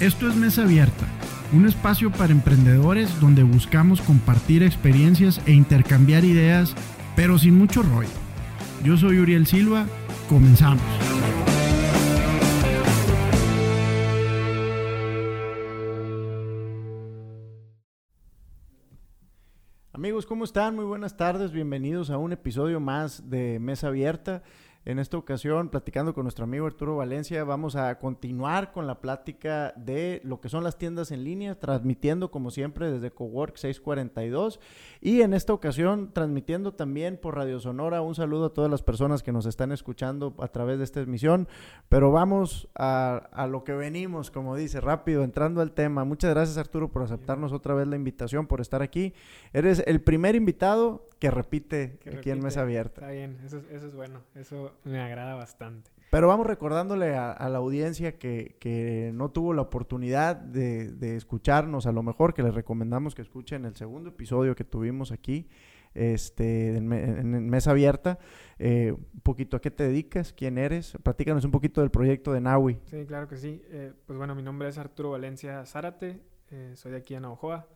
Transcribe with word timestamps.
Esto 0.00 0.28
es 0.28 0.36
Mesa 0.36 0.64
Abierta, 0.64 1.06
un 1.54 1.66
espacio 1.66 2.12
para 2.12 2.30
emprendedores 2.30 3.18
donde 3.18 3.42
buscamos 3.44 4.02
compartir 4.02 4.62
experiencias 4.62 5.40
e 5.46 5.52
intercambiar 5.52 6.22
ideas, 6.22 6.74
pero 7.16 7.38
sin 7.38 7.56
mucho 7.56 7.82
rollo. 7.82 8.10
Yo 8.84 8.98
soy 8.98 9.20
Uriel 9.20 9.46
Silva, 9.46 9.86
comenzamos. 10.28 10.82
Amigos, 19.94 20.26
¿cómo 20.26 20.44
están? 20.44 20.76
Muy 20.76 20.84
buenas 20.84 21.16
tardes, 21.16 21.52
bienvenidos 21.52 22.10
a 22.10 22.18
un 22.18 22.32
episodio 22.32 22.80
más 22.80 23.30
de 23.30 23.58
Mesa 23.60 23.86
Abierta. 23.86 24.42
En 24.86 25.00
esta 25.00 25.18
ocasión, 25.18 25.68
platicando 25.68 26.14
con 26.14 26.22
nuestro 26.22 26.44
amigo 26.44 26.64
Arturo 26.64 26.94
Valencia, 26.94 27.42
vamos 27.42 27.74
a 27.74 27.98
continuar 27.98 28.70
con 28.70 28.86
la 28.86 29.00
plática 29.00 29.72
de 29.74 30.20
lo 30.22 30.40
que 30.40 30.48
son 30.48 30.62
las 30.62 30.78
tiendas 30.78 31.10
en 31.10 31.24
línea, 31.24 31.58
transmitiendo 31.58 32.30
como 32.30 32.52
siempre 32.52 32.92
desde 32.92 33.10
Cowork 33.10 33.56
642 33.56 34.60
y 35.00 35.22
en 35.22 35.34
esta 35.34 35.52
ocasión 35.52 36.12
transmitiendo 36.12 36.72
también 36.72 37.16
por 37.16 37.34
Radio 37.34 37.58
Sonora. 37.58 38.00
Un 38.00 38.14
saludo 38.14 38.44
a 38.44 38.54
todas 38.54 38.70
las 38.70 38.82
personas 38.82 39.24
que 39.24 39.32
nos 39.32 39.46
están 39.46 39.72
escuchando 39.72 40.36
a 40.38 40.46
través 40.46 40.78
de 40.78 40.84
esta 40.84 41.00
emisión, 41.00 41.48
pero 41.88 42.12
vamos 42.12 42.68
a, 42.76 43.48
lo 43.50 43.64
que 43.64 43.72
venimos, 43.72 44.30
como 44.30 44.54
dice, 44.54 44.80
rápido, 44.80 45.24
entrando 45.24 45.62
al 45.62 45.72
tema. 45.72 46.04
Muchas 46.04 46.30
gracias 46.32 46.58
Arturo 46.58 46.92
por 46.92 47.02
aceptarnos 47.02 47.52
otra 47.52 47.74
vez 47.74 47.88
la 47.88 47.96
invitación, 47.96 48.46
por 48.46 48.60
estar 48.60 48.82
aquí. 48.82 49.14
Eres 49.52 49.82
el 49.84 50.00
primer 50.00 50.36
invitado 50.36 51.08
que 51.18 51.30
repite 51.30 51.98
aquí 52.16 52.30
en 52.30 52.40
Mesa 52.40 52.62
Abierta. 52.62 53.00
Está 53.00 53.12
bien, 53.12 53.38
eso, 53.44 53.62
eso 53.70 53.86
es 53.86 53.94
bueno, 53.94 54.20
eso 54.34 54.72
me 54.84 55.00
agrada 55.00 55.34
bastante. 55.34 55.90
Pero 56.10 56.28
vamos 56.28 56.46
recordándole 56.46 57.16
a, 57.16 57.48
la 57.48 57.58
audiencia 57.58 58.16
que, 58.18 58.56
que, 58.60 59.10
no 59.12 59.30
tuvo 59.30 59.52
la 59.52 59.62
oportunidad 59.62 60.36
de, 60.36 60.92
de, 60.92 61.16
escucharnos, 61.16 61.86
a 61.86 61.92
lo 61.92 62.02
mejor 62.02 62.32
que 62.32 62.42
les 62.42 62.54
recomendamos 62.54 63.14
que 63.14 63.22
escuchen 63.22 63.64
el 63.64 63.74
segundo 63.74 64.10
episodio 64.10 64.54
que 64.54 64.64
tuvimos 64.64 65.10
aquí 65.10 65.48
este, 65.94 66.76
en, 66.76 66.92
en, 66.92 67.48
Mesa 67.48 67.72
Abierta. 67.72 68.18
Eh, 68.58 68.92
un 68.92 69.20
poquito 69.20 69.56
a 69.56 69.60
qué 69.60 69.70
te 69.70 69.84
dedicas, 69.84 70.32
quién 70.32 70.58
eres, 70.58 70.96
platícanos 71.02 71.44
un 71.44 71.50
poquito 71.50 71.80
del 71.80 71.90
proyecto 71.90 72.32
de 72.32 72.40
Naui. 72.40 72.78
Sí, 72.84 73.04
claro 73.06 73.28
que 73.28 73.36
sí. 73.36 73.62
Eh, 73.70 73.92
pues 74.06 74.16
bueno, 74.16 74.34
mi 74.34 74.42
nombre 74.42 74.68
es 74.68 74.78
Arturo 74.78 75.10
Valencia 75.10 75.64
Zárate, 75.66 76.20
eh, 76.50 76.72
soy 76.76 76.92
de 76.92 76.98
aquí 76.98 77.14
en 77.14 77.24
Ojoa 77.24 77.66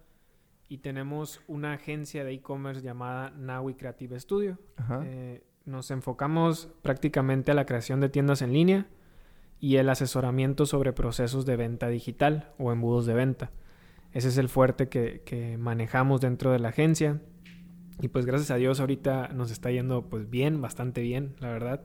y 0.71 0.79
tenemos 0.79 1.41
una 1.49 1.73
agencia 1.73 2.23
de 2.23 2.33
e-commerce 2.33 2.81
llamada 2.81 3.31
Naui 3.37 3.75
Creative 3.75 4.21
Studio. 4.21 4.57
Eh, 5.03 5.43
nos 5.65 5.91
enfocamos 5.91 6.69
prácticamente 6.81 7.51
a 7.51 7.55
la 7.55 7.67
creación 7.67 8.01
de 8.01 8.09
tiendas 8.09 8.41
en 8.41 8.53
línea 8.53 8.87
y 9.59 9.77
el 9.77 9.89
asesoramiento 9.89 10.67
sobre 10.67 10.93
procesos 10.93 11.45
de 11.45 11.57
venta 11.57 11.89
digital 11.89 12.53
o 12.57 12.71
embudos 12.71 13.05
de 13.07 13.15
venta. 13.15 13.51
Ese 14.13 14.29
es 14.29 14.39
el 14.39 14.49
fuerte 14.49 14.89
que, 14.89 15.57
manejamos 15.59 16.21
dentro 16.21 16.53
de 16.53 16.61
la 16.61 16.69
agencia. 16.69 17.21
Y 18.01 18.07
pues 18.07 18.25
gracias 18.25 18.53
a 18.53 18.57
Dios 18.57 18.79
ahorita 18.79 19.31
nos 19.35 19.51
está 19.51 19.73
yendo 19.73 20.09
pues 20.09 20.31
bien, 20.31 20.63
bastante 20.63 21.03
bien, 21.03 21.35
la 21.41 21.49
verdad. 21.49 21.83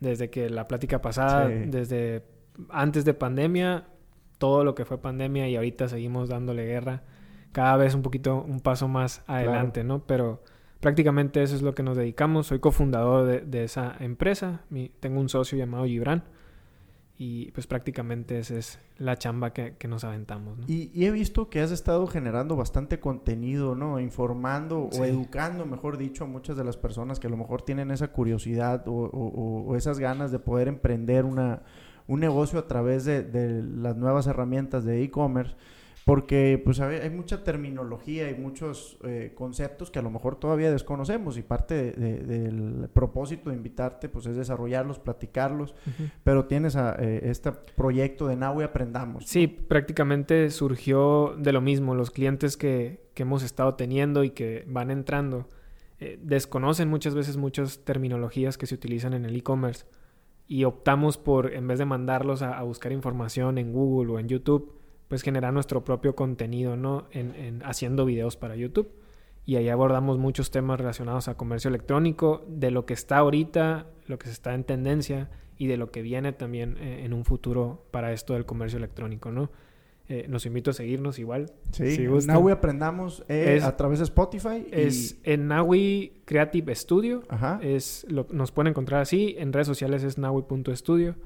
Desde 0.00 0.30
que 0.30 0.48
la 0.48 0.68
plática 0.68 1.02
pasada, 1.02 1.48
desde 1.48 2.24
antes 2.70 3.04
de 3.04 3.12
pandemia, 3.12 3.88
todo 4.38 4.64
lo 4.64 4.74
que 4.74 4.86
fue 4.86 5.02
pandemia 5.02 5.50
y 5.50 5.56
ahorita 5.56 5.86
seguimos 5.86 6.30
dándole 6.30 6.64
guerra 6.64 7.02
cada 7.52 7.76
vez 7.76 7.94
un 7.94 8.02
poquito, 8.02 8.42
un 8.42 8.60
paso 8.60 8.88
más 8.88 9.22
adelante, 9.26 9.84
¿no? 9.84 10.00
Pero 10.06 10.42
prácticamente 10.80 11.42
eso 11.42 11.54
es 11.54 11.62
lo 11.62 11.74
que 11.74 11.82
nos 11.82 11.96
dedicamos. 11.96 12.48
Soy 12.48 12.58
cofundador 12.58 13.46
de, 13.46 13.64
esa 13.64 13.94
empresa. 14.00 14.62
tengo 15.00 15.20
un 15.20 15.28
socio 15.28 15.56
llamado 15.56 15.84
Gibran. 15.84 16.24
Y 17.18 17.52
pues 17.52 17.68
prácticamente 17.68 18.38
esa 18.38 18.56
es 18.56 18.80
la 18.98 19.16
chamba 19.16 19.52
que, 19.52 19.76
nos 19.86 20.02
aventamos. 20.02 20.58
¿no? 20.58 20.64
Y, 20.66 20.90
he 21.04 21.10
visto 21.12 21.50
que 21.50 21.60
has 21.60 21.70
estado 21.70 22.08
generando 22.08 22.56
bastante 22.56 22.98
contenido, 22.98 23.76
¿no? 23.76 24.00
Informando 24.00 24.88
o 24.92 25.04
educando, 25.04 25.64
mejor 25.64 25.98
dicho, 25.98 26.24
a 26.24 26.26
muchas 26.26 26.56
de 26.56 26.64
las 26.64 26.76
personas 26.76 27.20
que 27.20 27.28
a 27.28 27.30
lo 27.30 27.36
mejor 27.36 27.62
tienen 27.62 27.92
esa 27.92 28.08
curiosidad 28.08 28.82
o, 28.86 29.76
esas 29.76 30.00
ganas 30.00 30.32
de 30.32 30.40
poder 30.40 30.66
emprender 30.66 31.24
una, 31.24 31.62
un 32.08 32.18
negocio 32.18 32.58
a 32.58 32.66
través 32.66 33.04
de, 33.04 33.22
de 33.22 33.62
las 33.62 33.96
nuevas 33.96 34.26
herramientas 34.26 34.84
de 34.84 35.04
e-commerce 35.04 35.54
porque 36.04 36.60
pues 36.62 36.80
hay 36.80 37.10
mucha 37.10 37.44
terminología 37.44 38.28
y 38.28 38.34
muchos 38.34 38.98
eh, 39.04 39.32
conceptos 39.34 39.90
que 39.90 40.00
a 40.00 40.02
lo 40.02 40.10
mejor 40.10 40.36
todavía 40.36 40.72
desconocemos 40.72 41.38
y 41.38 41.42
parte 41.42 41.92
del 41.92 42.88
propósito 42.92 43.50
de 43.50 43.56
invitarte 43.56 44.08
pues 44.08 44.26
es 44.26 44.36
desarrollarlos, 44.36 44.98
platicarlos, 44.98 45.74
pero 46.24 46.46
tienes 46.46 46.74
a, 46.74 46.96
eh, 46.98 47.20
este 47.24 47.52
proyecto 47.52 48.26
de 48.26 48.36
Now 48.36 48.60
y 48.60 48.64
Aprendamos. 48.64 49.26
Sí, 49.26 49.46
prácticamente 49.46 50.50
surgió 50.50 51.36
de 51.38 51.52
lo 51.52 51.60
mismo, 51.60 51.94
los 51.94 52.10
clientes 52.10 52.56
que, 52.56 53.08
que 53.14 53.22
hemos 53.22 53.44
estado 53.44 53.74
teniendo 53.74 54.24
y 54.24 54.30
que 54.30 54.64
van 54.66 54.90
entrando 54.90 55.48
eh, 56.00 56.18
desconocen 56.20 56.88
muchas 56.88 57.14
veces 57.14 57.36
muchas 57.36 57.84
terminologías 57.84 58.58
que 58.58 58.66
se 58.66 58.74
utilizan 58.74 59.12
en 59.12 59.24
el 59.24 59.36
e-commerce 59.36 59.84
y 60.48 60.64
optamos 60.64 61.16
por, 61.16 61.54
en 61.54 61.68
vez 61.68 61.78
de 61.78 61.84
mandarlos 61.84 62.42
a 62.42 62.60
buscar 62.62 62.90
información 62.90 63.56
en 63.56 63.72
Google 63.72 64.12
o 64.12 64.18
en 64.18 64.28
YouTube, 64.28 64.81
pues 65.12 65.20
generar 65.20 65.52
nuestro 65.52 65.84
propio 65.84 66.16
contenido, 66.16 66.74
¿no? 66.74 67.04
En, 67.10 67.60
haciendo 67.66 68.06
videos 68.06 68.38
para 68.38 68.56
YouTube. 68.56 68.90
Y 69.44 69.56
ahí 69.56 69.68
abordamos 69.68 70.16
muchos 70.16 70.50
temas 70.50 70.80
relacionados 70.80 71.28
a 71.28 71.36
comercio 71.36 71.68
electrónico, 71.68 72.46
de 72.48 72.70
lo 72.70 72.86
que 72.86 72.94
está 72.94 73.18
ahorita, 73.18 73.88
lo 74.06 74.18
que 74.18 74.28
se 74.28 74.32
está 74.32 74.54
en 74.54 74.64
tendencia 74.64 75.28
y 75.58 75.66
de 75.66 75.76
lo 75.76 75.90
que 75.90 76.00
viene 76.00 76.32
también 76.32 76.78
eh, 76.78 77.04
en 77.04 77.12
un 77.12 77.26
futuro 77.26 77.84
para 77.90 78.14
esto 78.14 78.32
del 78.32 78.46
comercio 78.46 78.78
electrónico, 78.78 79.30
¿no? 79.30 79.50
Eh, 80.08 80.24
los 80.30 80.46
invito 80.46 80.70
a 80.70 80.72
seguirnos 80.72 81.18
igual. 81.18 81.52
Sí, 81.72 81.94
si 81.94 82.08
Naui 82.26 82.50
Aprendamos 82.50 83.22
eh, 83.28 83.60
a 83.62 83.76
través 83.76 83.98
de 83.98 84.04
Spotify. 84.04 84.66
Es 84.70 85.20
en 85.24 85.46
Naui 85.46 86.22
Creative 86.24 86.74
Studio. 86.74 87.22
Ajá. 87.28 87.60
Es, 87.62 88.06
lo, 88.08 88.26
nos 88.30 88.50
pueden 88.50 88.70
encontrar 88.70 89.02
así. 89.02 89.34
En 89.36 89.52
redes 89.52 89.66
sociales 89.66 90.04
es 90.04 90.16
naui.studio. 90.16 91.16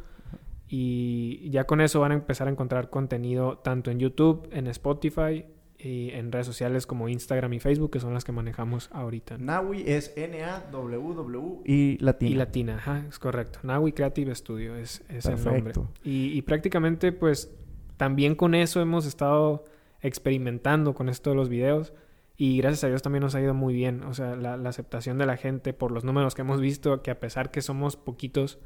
Y 0.69 1.49
ya 1.50 1.65
con 1.65 1.81
eso 1.81 2.00
van 2.00 2.12
a 2.12 2.15
empezar 2.15 2.49
a 2.49 2.50
encontrar 2.50 2.91
contenido 2.91 3.59
tanto 3.59 3.91
en 3.91 4.00
YouTube, 4.00 4.49
en 4.53 4.66
Spotify 4.66 5.44
y 5.78 6.10
en 6.10 6.32
redes 6.32 6.47
sociales 6.47 6.87
como 6.87 7.09
Instagram 7.09 7.53
y 7.53 7.60
Facebook, 7.60 7.93
que 7.93 8.00
son 8.00 8.15
las 8.15 8.25
que 8.25 8.32
manejamos 8.32 8.88
ahorita. 8.93 9.38
Nawi 9.38 9.84
es 9.87 10.12
N-A-W-W 10.16 11.60
y 11.65 11.99
latina. 11.99 12.31
Y 12.31 12.34
latina, 12.34 12.77
ajá, 12.77 13.04
es 13.09 13.19
correcto. 13.19 13.60
Nawi 13.62 13.93
Creative 13.93 14.34
Studio 14.34 14.75
es, 14.77 15.04
es 15.09 15.27
el 15.27 15.43
nombre. 15.44 15.75
Y, 16.03 16.37
y 16.37 16.43
prácticamente, 16.43 17.12
pues, 17.12 17.54
también 17.97 18.34
con 18.34 18.54
eso 18.54 18.81
hemos 18.81 19.06
estado 19.06 19.65
experimentando 20.00 20.94
con 20.94 21.09
esto 21.09 21.31
de 21.31 21.37
los 21.37 21.48
videos. 21.48 21.93
Y 22.38 22.59
gracias 22.59 22.84
a 22.84 22.88
Dios 22.88 23.03
también 23.03 23.22
nos 23.22 23.34
ha 23.34 23.41
ido 23.41 23.54
muy 23.54 23.72
bien. 23.72 24.03
O 24.03 24.15
sea, 24.15 24.37
la, 24.37 24.56
la 24.56 24.69
aceptación 24.69 25.16
de 25.19 25.27
la 25.27 25.37
gente 25.37 25.72
por 25.72 25.91
los 25.91 26.04
números 26.04 26.34
que 26.34 26.43
hemos 26.43 26.60
visto, 26.60 27.03
que 27.03 27.10
a 27.10 27.21
pesar 27.21 27.50
que 27.50 27.62
somos 27.62 27.97
poquitos, 27.97 28.59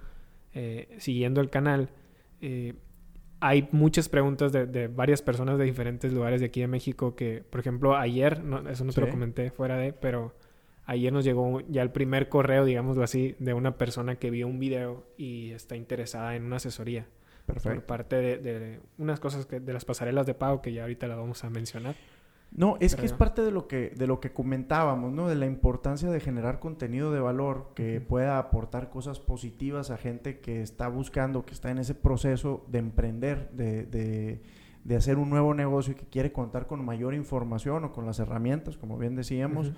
eh, 0.54 0.94
siguiendo 0.98 1.40
el 1.40 1.50
canal, 1.50 1.90
eh, 2.40 2.74
hay 3.40 3.68
muchas 3.72 4.08
preguntas 4.08 4.52
de, 4.52 4.88
varias 4.88 5.22
personas 5.22 5.58
de 5.58 5.64
diferentes 5.64 6.12
lugares 6.12 6.40
de 6.40 6.46
aquí 6.46 6.60
de 6.60 6.66
México 6.66 7.16
que, 7.16 7.42
por 7.48 7.60
ejemplo, 7.60 7.96
ayer, 7.96 8.42
eso 8.70 8.84
no 8.84 8.92
te 8.92 9.00
lo 9.00 9.08
comenté 9.08 9.50
fuera 9.50 9.78
de, 9.78 9.92
pero 9.92 10.34
ayer 10.84 11.12
nos 11.12 11.24
llegó 11.24 11.60
ya 11.68 11.82
el 11.82 11.90
primer 11.90 12.28
correo, 12.28 12.64
digámoslo 12.64 13.02
así, 13.02 13.36
de 13.38 13.54
una 13.54 13.78
persona 13.78 14.16
que 14.16 14.30
vio 14.30 14.46
un 14.46 14.58
video 14.58 15.06
y 15.16 15.52
está 15.52 15.76
interesada 15.76 16.36
en 16.36 16.44
una 16.44 16.56
asesoría. 16.56 17.06
Por 17.46 17.82
parte 17.82 18.16
de, 18.16 18.38
de 18.38 18.80
unas 18.98 19.18
cosas 19.18 19.46
que, 19.46 19.58
de 19.58 19.72
las 19.72 19.84
pasarelas 19.84 20.26
de 20.26 20.34
pago 20.34 20.62
que 20.62 20.72
ya 20.72 20.82
ahorita 20.82 21.08
la 21.08 21.16
vamos 21.16 21.42
a 21.42 21.50
mencionar. 21.50 21.96
No, 22.52 22.76
es 22.80 22.96
que 22.96 23.06
es 23.06 23.12
parte 23.12 23.42
de 23.42 23.52
lo 23.52 23.68
que, 23.68 23.90
de 23.90 24.06
lo 24.08 24.18
que 24.18 24.32
comentábamos, 24.32 25.12
¿no? 25.12 25.28
De 25.28 25.36
la 25.36 25.46
importancia 25.46 26.10
de 26.10 26.18
generar 26.18 26.58
contenido 26.58 27.12
de 27.12 27.20
valor 27.20 27.70
que 27.74 28.00
pueda 28.00 28.38
aportar 28.38 28.90
cosas 28.90 29.20
positivas 29.20 29.90
a 29.90 29.96
gente 29.96 30.40
que 30.40 30.60
está 30.60 30.88
buscando, 30.88 31.44
que 31.44 31.54
está 31.54 31.70
en 31.70 31.78
ese 31.78 31.94
proceso 31.94 32.64
de 32.68 32.80
emprender, 32.80 33.50
de, 33.52 33.84
de, 33.86 34.42
de 34.82 34.96
hacer 34.96 35.18
un 35.18 35.30
nuevo 35.30 35.54
negocio 35.54 35.92
y 35.92 35.96
que 35.96 36.06
quiere 36.06 36.32
contar 36.32 36.66
con 36.66 36.84
mayor 36.84 37.14
información 37.14 37.84
o 37.84 37.92
con 37.92 38.04
las 38.04 38.18
herramientas, 38.18 38.76
como 38.76 38.98
bien 38.98 39.14
decíamos 39.14 39.72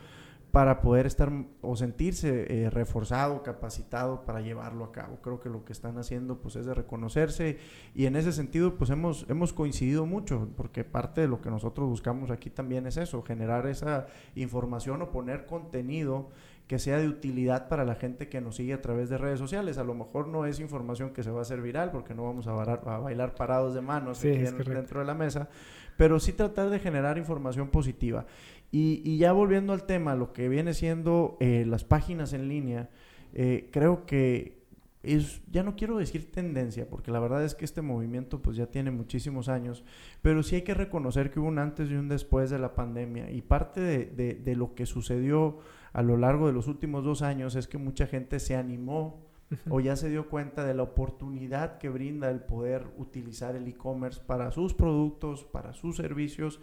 para 0.53 0.83
poder 0.83 1.07
estar 1.07 1.33
o 1.63 1.77
sentirse 1.77 2.47
eh, 2.49 2.69
reforzado, 2.69 3.43
capacitado 3.43 4.27
para 4.27 4.43
llevarlo 4.43 4.85
a 4.85 4.93
cabo. 4.93 5.17
Creo 5.23 5.41
que 5.41 5.49
lo 5.49 5.65
que 5.65 5.73
están 5.73 5.97
haciendo 5.97 6.43
pues 6.43 6.57
es 6.57 6.67
de 6.67 6.75
reconocerse 6.75 7.59
y 7.95 8.05
en 8.05 8.17
ese 8.17 8.33
sentido 8.33 8.77
pues 8.77 8.91
hemos, 8.91 9.25
hemos 9.31 9.55
coincidido 9.55 10.05
mucho 10.05 10.51
porque 10.55 10.85
parte 10.85 11.23
de 11.23 11.29
lo 11.29 11.41
que 11.41 11.51
nosotros 11.51 11.89
buscamos 11.89 12.31
aquí 12.31 12.51
también 12.51 12.87
es 12.87 12.99
eso, 12.99 13.23
generar 13.23 13.67
esa 13.67 14.07
información 14.35 15.01
o 15.01 15.11
poner 15.11 15.47
contenido 15.47 16.29
que 16.67 16.79
sea 16.79 16.99
de 16.99 17.09
utilidad 17.09 17.69
para 17.69 17.87
la 17.87 17.95
gente 17.95 18.29
que 18.29 18.43
nos 18.43 18.57
sigue 18.57 18.75
a 18.75 18.83
través 18.83 19.09
de 19.09 19.19
redes 19.19 19.39
sociales. 19.39 19.79
A 19.79 19.85
lo 19.85 19.95
mejor 19.95 20.29
no 20.29 20.45
es 20.45 20.61
información 20.61 21.15
que 21.15 21.23
se 21.23 21.31
va 21.31 21.39
a 21.39 21.43
hacer 21.43 21.63
viral 21.63 21.91
porque 21.91 22.15
no 22.15 22.25
vamos 22.25 22.47
a, 22.47 22.53
a 22.53 22.99
bailar 22.99 23.35
parados 23.35 23.75
de 23.75 23.81
manos 23.81 24.21
dentro 24.21 25.01
de 25.01 25.07
la 25.07 25.15
mesa, 25.15 25.49
pero 25.97 26.21
sí 26.21 26.33
tratar 26.33 26.69
de 26.69 26.79
generar 26.79 27.17
información 27.17 27.69
positiva. 27.69 28.27
Y, 28.75 29.19
ya 29.19 29.33
volviendo 29.33 29.75
al 29.75 29.85
tema, 29.85 30.17
lo 30.17 30.33
que 30.33 30.49
viene 30.49 30.73
siendo 30.73 31.37
eh, 31.41 31.65
las 31.67 31.85
páginas 31.85 32.33
en 32.33 32.49
línea, 32.49 32.89
eh, 33.35 33.69
creo 33.71 34.07
que 34.07 34.63
es, 35.03 35.43
ya 35.51 35.63
no 35.63 35.77
quiero 35.77 35.99
decir 35.99 36.33
tendencia, 36.33 36.89
porque 36.89 37.11
la 37.11 37.21
verdad 37.21 37.45
es 37.45 37.55
que 37.55 37.67
este 37.67 37.83
movimiento 37.83 38.41
pues 38.41 38.57
ya 38.57 38.67
tiene 38.67 38.91
muchísimos 38.91 39.51
años, 39.51 39.85
pero 40.23 40.43
sí 40.43 40.55
hay 40.55 40.63
que 40.63 40.73
reconocer 40.73 41.31
que 41.31 41.39
hubo 41.39 41.49
un 41.49 41.59
antes 41.59 41.91
y 41.91 41.95
un 41.95 42.09
después 42.09 42.49
de 42.49 42.59
la 42.59 42.75
pandemia. 42.75 43.31
Y 43.31 43.43
parte 43.43 43.81
de, 43.81 44.35
de, 44.35 44.57
lo 44.57 44.75
que 44.75 44.87
sucedió 44.87 45.59
a 45.93 46.03
lo 46.03 46.17
largo 46.17 46.47
de 46.47 46.55
los 46.55 46.67
últimos 46.67 47.05
dos 47.05 47.21
años 47.21 47.57
es 47.57 47.69
que 47.69 47.77
mucha 47.77 48.07
gente 48.07 48.41
se 48.41 48.57
animó 48.57 49.21
o 49.69 49.81
ya 49.81 49.97
se 49.97 50.09
dio 50.09 50.31
cuenta 50.31 50.65
de 50.65 50.73
la 50.73 50.85
oportunidad 50.85 51.77
que 51.77 51.91
brinda 51.91 52.31
el 52.31 52.41
poder 52.41 52.87
utilizar 52.97 53.55
el 53.55 53.69
e-commerce 53.69 54.23
para 54.25 54.51
sus 54.51 54.73
productos, 54.73 55.45
para 55.45 55.75
sus 55.75 55.97
servicios 55.97 56.59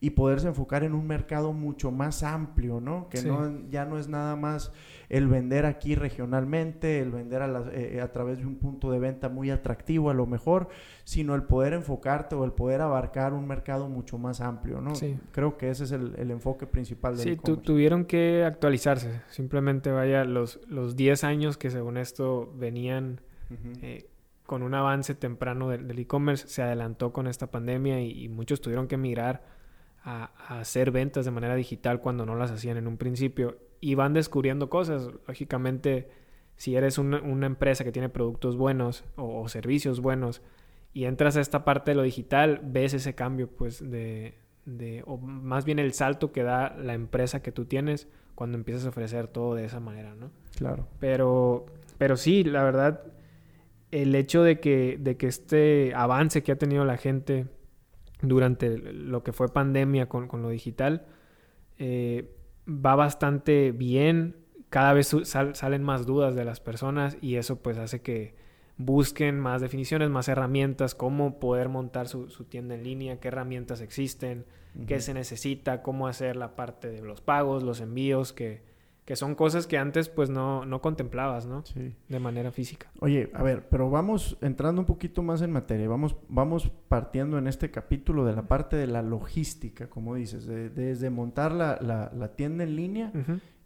y 0.00 0.10
poderse 0.10 0.46
enfocar 0.46 0.84
en 0.84 0.94
un 0.94 1.06
mercado 1.06 1.52
mucho 1.52 1.90
más 1.90 2.22
amplio, 2.22 2.80
¿no? 2.80 3.08
Que 3.08 3.22
no, 3.22 3.68
ya 3.68 3.84
no 3.84 3.98
es 3.98 4.08
nada 4.08 4.36
más 4.36 4.72
el 5.08 5.26
vender 5.26 5.66
aquí 5.66 5.96
regionalmente, 5.96 7.00
el 7.00 7.10
vender 7.10 7.42
a, 7.42 7.64
eh, 7.72 8.00
a, 8.00 8.12
través 8.12 8.38
de 8.38 8.46
un 8.46 8.56
punto 8.56 8.92
de 8.92 9.00
venta 9.00 9.28
muy 9.28 9.50
atractivo 9.50 10.10
a 10.10 10.14
lo 10.14 10.26
mejor, 10.26 10.68
sino 11.02 11.34
el 11.34 11.42
poder 11.42 11.72
enfocarte 11.72 12.36
o 12.36 12.44
el 12.44 12.52
poder 12.52 12.80
abarcar 12.80 13.32
un 13.32 13.48
mercado 13.48 13.88
mucho 13.88 14.18
más 14.18 14.40
amplio, 14.40 14.80
¿no? 14.80 14.94
Sí. 14.94 15.18
Creo 15.32 15.56
que 15.56 15.70
ese 15.70 15.84
es 15.84 15.90
el, 15.90 16.14
el 16.16 16.30
enfoque 16.30 16.66
principal 16.66 17.16
del 17.16 17.24
Sí, 17.24 17.36
tuvieron 17.36 18.04
que 18.04 18.44
actualizarse. 18.44 19.22
Simplemente, 19.28 19.90
vaya, 19.90 20.24
los, 20.24 20.60
los 20.68 20.94
10 20.94 21.24
años 21.24 21.56
que 21.56 21.70
según 21.70 21.96
esto 21.96 22.52
venían... 22.56 23.20
Eh, 23.82 24.10
con 24.44 24.62
un 24.62 24.72
avance 24.72 25.14
temprano 25.14 25.68
del 25.68 25.98
e-commerce, 25.98 26.48
se 26.48 26.62
adelantó 26.62 27.12
con 27.12 27.26
esta 27.26 27.50
pandemia 27.50 28.00
y, 28.00 28.24
y 28.24 28.28
muchos 28.30 28.62
tuvieron 28.62 28.88
que 28.88 28.96
migrar 28.96 29.42
a, 30.08 30.60
hacer 30.60 30.90
ventas 30.90 31.24
de 31.24 31.30
manera 31.30 31.54
digital 31.54 32.00
cuando 32.00 32.24
no 32.24 32.34
las 32.34 32.50
hacían 32.50 32.78
en 32.78 32.86
un 32.86 32.96
principio 32.96 33.58
y 33.80 33.94
van 33.94 34.14
descubriendo 34.14 34.70
cosas. 34.70 35.10
Lógicamente, 35.26 36.08
si 36.56 36.76
eres 36.76 36.98
una, 36.98 37.46
empresa 37.46 37.84
que 37.84 37.92
tiene 37.92 38.08
productos 38.08 38.56
buenos 38.56 39.04
o, 39.16 39.46
servicios 39.48 40.00
buenos 40.00 40.42
y 40.94 41.04
entras 41.04 41.36
a 41.36 41.40
esta 41.40 41.64
parte 41.64 41.90
de 41.90 41.96
lo 41.96 42.02
digital, 42.02 42.60
ves 42.64 42.94
ese 42.94 43.14
cambio, 43.14 43.48
pues, 43.48 43.90
de, 43.90 44.34
de, 44.64 45.02
o 45.06 45.18
más 45.18 45.64
bien 45.64 45.78
el 45.78 45.92
salto 45.92 46.32
que 46.32 46.42
da 46.42 46.74
la 46.76 46.94
empresa 46.94 47.42
que 47.42 47.52
tú 47.52 47.66
tienes 47.66 48.08
cuando 48.34 48.56
empiezas 48.56 48.86
a 48.86 48.88
ofrecer 48.88 49.28
todo 49.28 49.54
de 49.54 49.66
esa 49.66 49.80
manera, 49.80 50.14
¿no? 50.14 50.30
Claro. 50.56 50.88
Pero, 51.00 51.66
pero 51.98 52.16
sí, 52.16 52.44
la 52.44 52.62
verdad, 52.62 53.02
el 53.90 54.14
hecho 54.14 54.42
de 54.42 54.58
que, 54.58 54.96
de 54.98 55.16
que 55.16 55.26
este 55.26 55.92
avance 55.94 56.42
que 56.42 56.52
ha 56.52 56.56
tenido 56.56 56.84
la 56.84 56.96
gente 56.96 57.46
durante 58.22 58.78
lo 58.78 59.22
que 59.22 59.32
fue 59.32 59.48
pandemia 59.48 60.08
con, 60.08 60.28
lo 60.42 60.48
digital, 60.48 61.06
eh, 61.78 62.34
va 62.68 62.96
bastante 62.96 63.72
bien. 63.72 64.36
Cada 64.70 64.92
vez 64.92 65.14
salen 65.24 65.82
más 65.82 66.06
dudas 66.06 66.34
de 66.34 66.44
las 66.44 66.60
personas 66.60 67.16
y 67.20 67.36
eso 67.36 67.62
pues 67.62 67.78
hace 67.78 68.02
que 68.02 68.34
busquen 68.76 69.40
más 69.40 69.60
definiciones, 69.60 70.08
más 70.08 70.28
herramientas, 70.28 70.94
cómo 70.94 71.40
poder 71.40 71.68
montar 71.68 72.06
su, 72.08 72.26
tienda 72.48 72.74
en 72.74 72.84
línea, 72.84 73.18
qué 73.18 73.28
herramientas 73.28 73.80
existen, 73.80 74.46
qué 74.86 75.00
se 75.00 75.14
necesita, 75.14 75.82
cómo 75.82 76.06
hacer 76.06 76.36
la 76.36 76.54
parte 76.54 76.88
de 76.88 77.02
los 77.02 77.20
pagos, 77.20 77.64
los 77.64 77.80
envíos, 77.80 78.32
que, 78.32 78.62
que 79.08 79.16
son 79.16 79.34
cosas 79.34 79.66
que 79.66 79.78
antes 79.78 80.10
pues 80.10 80.28
no, 80.28 80.66
no 80.66 80.82
contemplabas, 80.82 81.46
¿no? 81.46 81.64
Sí. 81.64 81.94
De 82.10 82.20
manera 82.20 82.52
física. 82.52 82.90
Oye, 83.00 83.30
a 83.32 83.42
ver, 83.42 83.66
pero 83.70 83.88
vamos 83.88 84.36
entrando 84.42 84.82
un 84.82 84.86
poquito 84.86 85.22
más 85.22 85.40
en 85.40 85.50
materia, 85.50 85.88
vamos, 85.88 86.14
vamos 86.28 86.70
partiendo 86.88 87.38
en 87.38 87.46
este 87.46 87.70
capítulo 87.70 88.26
de 88.26 88.34
la 88.34 88.42
parte 88.42 88.76
de 88.76 88.86
la 88.86 89.00
logística, 89.00 89.88
como 89.88 90.14
dices, 90.14 90.44
desde 90.46 91.08
montar 91.08 91.52
la, 91.52 91.78
la, 91.80 92.28
tienda 92.36 92.64
en 92.64 92.76
línea 92.76 93.10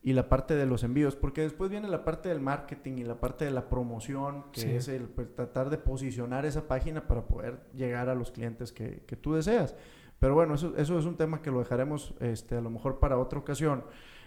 y 0.00 0.12
la 0.12 0.28
parte 0.28 0.54
de 0.54 0.64
los 0.64 0.84
envíos, 0.84 1.16
porque 1.16 1.40
después 1.40 1.70
viene 1.70 1.88
la 1.88 2.04
parte 2.04 2.28
del 2.28 2.38
marketing 2.38 2.98
y 2.98 3.02
la 3.02 3.18
parte 3.18 3.44
de 3.44 3.50
la 3.50 3.68
promoción, 3.68 4.44
que 4.52 4.76
es 4.76 4.86
el 4.86 5.08
pues, 5.08 5.34
tratar 5.34 5.70
de 5.70 5.78
posicionar 5.78 6.46
esa 6.46 6.68
página 6.68 7.08
para 7.08 7.26
poder 7.26 7.64
llegar 7.74 8.08
a 8.08 8.14
los 8.14 8.30
clientes 8.30 8.70
que, 8.70 9.02
que 9.08 9.16
tú 9.16 9.34
deseas. 9.34 9.74
Pero 10.20 10.36
bueno, 10.36 10.54
eso, 10.54 10.72
eso 10.76 11.00
es 11.00 11.04
un 11.04 11.16
tema 11.16 11.42
que 11.42 11.50
lo 11.50 11.58
dejaremos 11.58 12.14
este, 12.20 12.54
a 12.54 12.60
lo 12.60 12.70
mejor 12.70 13.00
para 13.00 13.18
otra 13.18 13.40
ocasión. 13.40 13.82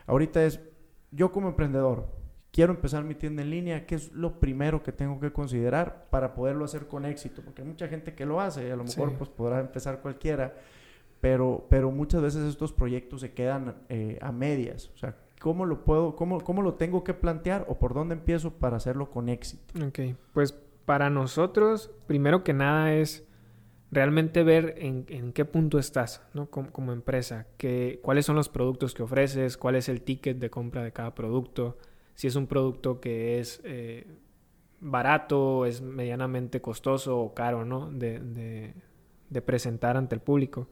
Ahorita 0.08 0.44
es 0.44 0.60
yo 1.16 1.32
como 1.32 1.48
emprendedor 1.48 2.08
quiero 2.56 2.72
empezar 2.72 3.04
mi 3.04 3.16
tienda 3.16 3.42
en 3.42 3.50
línea, 3.50 3.86
¿qué 3.86 3.96
es 3.96 4.14
lo 4.14 4.40
primero 4.40 4.82
que 4.82 4.94
tengo 4.94 5.20
que 5.20 5.34
considerar 5.34 6.08
para 6.10 6.34
poderlo 6.34 6.64
hacer 6.64 6.88
con 6.88 7.04
éxito? 7.04 7.42
Porque 7.44 7.62
hay 7.62 7.68
mucha 7.68 7.90
gente 7.90 8.16
que 8.16 8.26
lo 8.26 8.40
hace 8.40 8.70
y 8.70 8.72
a 8.72 8.78
lo 8.78 8.86
mejor 8.86 9.12
pues 9.18 9.30
podrá 9.30 9.60
empezar 9.60 10.00
cualquiera, 10.00 10.56
pero, 11.20 11.68
pero 11.70 11.92
muchas 11.92 12.22
veces 12.22 12.44
estos 12.44 12.72
proyectos 12.72 13.20
se 13.20 13.34
quedan 13.34 13.76
eh, 13.90 14.18
a 14.22 14.32
medias. 14.32 14.90
O 14.96 14.98
sea, 14.98 15.18
¿cómo 15.42 15.66
lo 15.66 15.84
puedo, 15.84 16.16
cómo, 16.16 16.40
cómo 16.40 16.62
lo 16.62 16.76
tengo 16.76 17.04
que 17.04 17.14
plantear 17.14 17.66
o 17.68 17.78
por 17.78 17.94
dónde 17.94 18.16
empiezo 18.16 18.54
para 18.54 18.78
hacerlo 18.78 19.12
con 19.12 19.28
éxito? 19.28 19.74
Ok, 19.86 20.16
pues 20.32 20.54
para 20.86 21.10
nosotros, 21.10 21.92
primero 22.08 22.46
que 22.46 22.54
nada 22.54 22.94
es 22.94 23.25
realmente 23.92 24.44
ver 24.44 24.76
en, 24.78 25.32
qué 25.34 25.46
punto 25.46 25.80
estás 25.80 26.22
¿no? 26.34 26.50
como, 26.50 26.92
empresa, 26.92 27.48
que, 27.58 28.00
cuáles 28.02 28.26
son 28.26 28.36
los 28.36 28.50
productos 28.50 28.94
que 28.94 29.04
ofreces, 29.04 29.58
cuál 29.58 29.76
es 29.76 29.90
el 29.90 30.02
ticket 30.02 30.38
de 30.38 30.50
compra 30.50 30.84
de 30.84 30.92
cada 30.92 31.16
producto, 31.16 31.78
si 32.14 32.28
es 32.28 32.36
un 32.36 32.48
producto 32.48 33.00
que 33.00 33.40
es 33.40 33.62
eh, 33.64 34.08
barato, 34.80 35.66
es 35.66 35.82
medianamente 35.82 36.62
costoso 36.62 37.20
o 37.20 37.34
caro 37.34 37.66
¿no? 37.66 37.92
de, 37.92 38.20
de, 38.20 38.74
de 39.30 39.42
presentar 39.42 39.98
ante 39.98 40.16
el 40.16 40.22
público. 40.22 40.70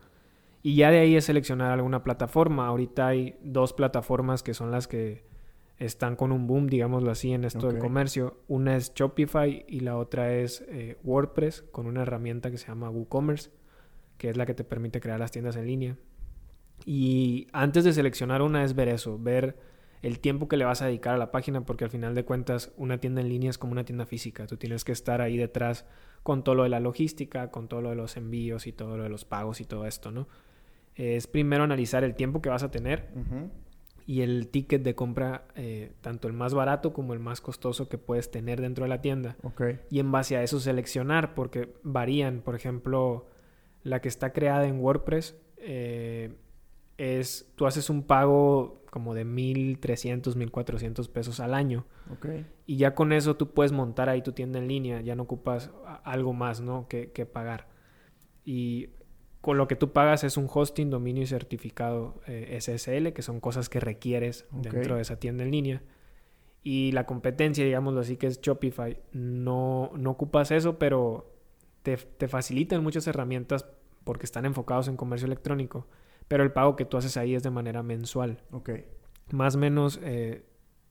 Y 0.62 0.75
ya 0.75 0.92
de 0.92 1.00
ahí 1.00 1.16
es 1.18 1.25
seleccionar 1.25 1.71
alguna 1.71 2.04
plataforma. 2.04 2.68
Ahorita 2.68 3.07
hay 3.07 3.36
dos 3.44 3.74
plataformas 3.74 4.44
que 4.44 4.54
son 4.54 4.71
las 4.71 4.88
que 4.88 5.25
están 5.78 6.16
con 6.16 6.31
un 6.31 6.48
boom, 6.48 6.68
digámoslo 6.68 7.12
así, 7.12 7.34
en 7.34 7.44
esto 7.44 7.68
del 7.68 7.80
comercio. 7.80 8.42
Una 8.48 8.75
es 8.75 8.94
Shopify 8.94 9.66
y 9.68 9.81
la 9.81 9.98
otra 9.98 10.34
es 10.34 10.64
eh, 10.68 10.98
WordPress 11.04 11.64
con 11.72 11.88
una 11.88 12.04
herramienta 12.04 12.52
que 12.52 12.58
se 12.58 12.68
llama 12.68 12.90
WooCommerce, 12.90 13.52
que 14.18 14.30
es 14.30 14.38
la 14.38 14.46
que 14.46 14.54
te 14.54 14.64
permite 14.64 15.02
crear 15.02 15.20
las 15.20 15.31
tiendas 15.31 15.56
en 15.56 15.66
línea. 15.66 15.98
Y 16.86 17.48
antes 17.54 17.84
de 17.84 17.94
seleccionar 17.94 18.42
una 18.42 18.64
es 18.64 18.75
ver 18.75 18.88
eso, 18.88 19.18
ver 19.18 19.58
el 20.02 20.20
tiempo 20.20 20.48
que 20.48 20.58
le 20.58 20.66
vas 20.66 20.81
a 20.81 20.88
dedicar 20.88 21.16
a 21.16 21.18
la 21.18 21.31
página, 21.31 21.62
porque 21.66 21.86
al 21.86 21.90
final 21.90 22.14
de 22.14 22.26
cuentas 22.26 22.74
una 22.78 23.00
tienda 23.00 23.22
en 23.22 23.30
línea 23.30 23.50
es 23.50 23.58
como 23.58 23.72
una 23.72 23.86
tienda 23.86 24.06
física. 24.06 24.48
Tú 24.48 24.58
tienes 24.58 24.84
que 24.84 24.92
estar 24.92 25.22
ahí 25.22 25.38
detrás 25.38 25.86
con 26.24 26.44
todo 26.44 26.56
lo 26.56 26.64
de 26.64 26.69
la 26.69 26.80
logística, 26.80 27.52
con 27.52 27.68
todo 27.68 27.81
lo 27.81 27.90
de 27.90 27.96
los 27.96 28.18
envíos 28.18 28.68
y 28.68 28.74
todo 28.74 28.98
lo 28.98 29.04
de 29.04 29.10
los 29.10 29.26
pagos 29.26 29.62
y 29.62 29.66
todo 29.66 29.86
esto, 29.86 30.12
¿no? 30.12 30.28
Es 30.96 31.26
primero 31.28 31.64
analizar 31.64 32.04
el 32.04 32.16
tiempo 32.16 32.42
que 32.42 32.50
vas 32.50 32.64
a 32.64 32.69
tener 32.69 33.10
y 34.06 34.22
el 34.22 34.48
ticket 34.50 34.84
de 34.84 34.96
compra, 34.96 35.46
eh, 35.56 35.94
tanto 36.02 36.28
el 36.28 36.34
más 36.34 36.54
barato 36.54 36.94
como 36.94 37.14
el 37.14 37.20
más 37.20 37.42
costoso 37.42 37.88
que 37.88 37.98
puedes 37.98 38.32
tener 38.32 38.60
dentro 38.60 38.86
de 38.86 38.90
la 38.90 39.02
tienda. 39.02 39.38
Y 39.90 40.00
en 40.00 40.12
base 40.12 40.36
a 40.36 40.44
eso 40.44 40.60
seleccionar, 40.60 41.34
porque 41.36 41.74
varían. 41.84 42.42
Por 42.42 42.56
ejemplo, 42.56 43.28
la 43.84 44.02
que 44.02 44.10
está 44.10 44.34
creada 44.34 44.68
en 44.68 44.80
WordPress 44.80 45.36
eh, 45.58 46.36
es, 46.98 47.52
tú 47.56 47.66
haces 47.66 47.90
un 47.90 48.04
pago 48.04 48.81
como 48.90 49.14
de 49.14 49.26
1.300, 49.26 50.36
1.400 50.36 51.10
pesos 51.10 51.40
al 51.40 51.54
año. 51.54 51.86
Y 52.68 52.78
ya 52.78 52.94
con 52.94 53.14
eso 53.14 53.36
tú 53.38 53.52
puedes 53.52 53.72
montar 53.72 54.10
ahí 54.10 54.22
tu 54.22 54.33
tienda 54.33 54.60
en 54.60 54.68
línea, 54.68 55.02
ya 55.02 55.16
no 55.16 55.24
ocupas 55.24 55.72
algo 56.04 56.33
más, 56.33 56.62
¿no? 56.62 56.88
Que, 56.88 57.12
que 57.12 57.26
pagar. 57.26 57.68
Y 58.45 58.90
con 59.44 59.57
lo 59.57 59.68
que 59.68 59.76
tú 59.76 59.92
pagas 59.92 60.23
es 60.23 60.38
un 60.38 60.47
hosting, 60.50 60.90
dominio 60.90 61.21
y 61.21 61.28
certificado 61.28 62.21
eh, 62.28 62.57
SSL, 62.62 63.12
que 63.12 63.21
son 63.21 63.42
cosas 63.42 63.68
que 63.68 63.81
requieres 63.81 64.45
dentro 64.52 64.95
de 64.95 65.02
esa 65.02 65.19
tienda 65.19 65.44
en 65.44 65.52
línea. 65.52 65.83
Y 66.64 66.94
la 66.94 67.06
competencia, 67.06 67.66
digámoslo 67.66 68.00
así, 68.00 68.16
que 68.16 68.28
es 68.28 68.40
Shopify, 68.40 68.97
no, 69.12 69.92
no 69.97 70.12
ocupas 70.12 70.52
eso, 70.52 70.80
pero 70.80 71.30
te, 71.81 71.97
te, 71.97 72.30
facilitan 72.30 72.81
muchas 72.81 73.06
herramientas 73.06 73.66
porque 74.06 74.26
están 74.26 74.45
enfocados 74.45 74.88
en 74.88 74.95
comercio 74.95 75.26
electrónico, 75.26 75.88
pero 76.30 76.44
el 76.44 76.54
pago 76.54 76.78
que 76.78 76.85
tú 76.85 76.95
haces 76.95 77.18
ahí 77.18 77.35
es 77.35 77.44
de 77.44 77.50
manera 77.50 77.83
mensual. 77.83 78.42
Ok. 78.52 78.69
Más 79.33 79.56
o 79.56 79.57
menos 79.57 80.00
eh, 80.04 80.45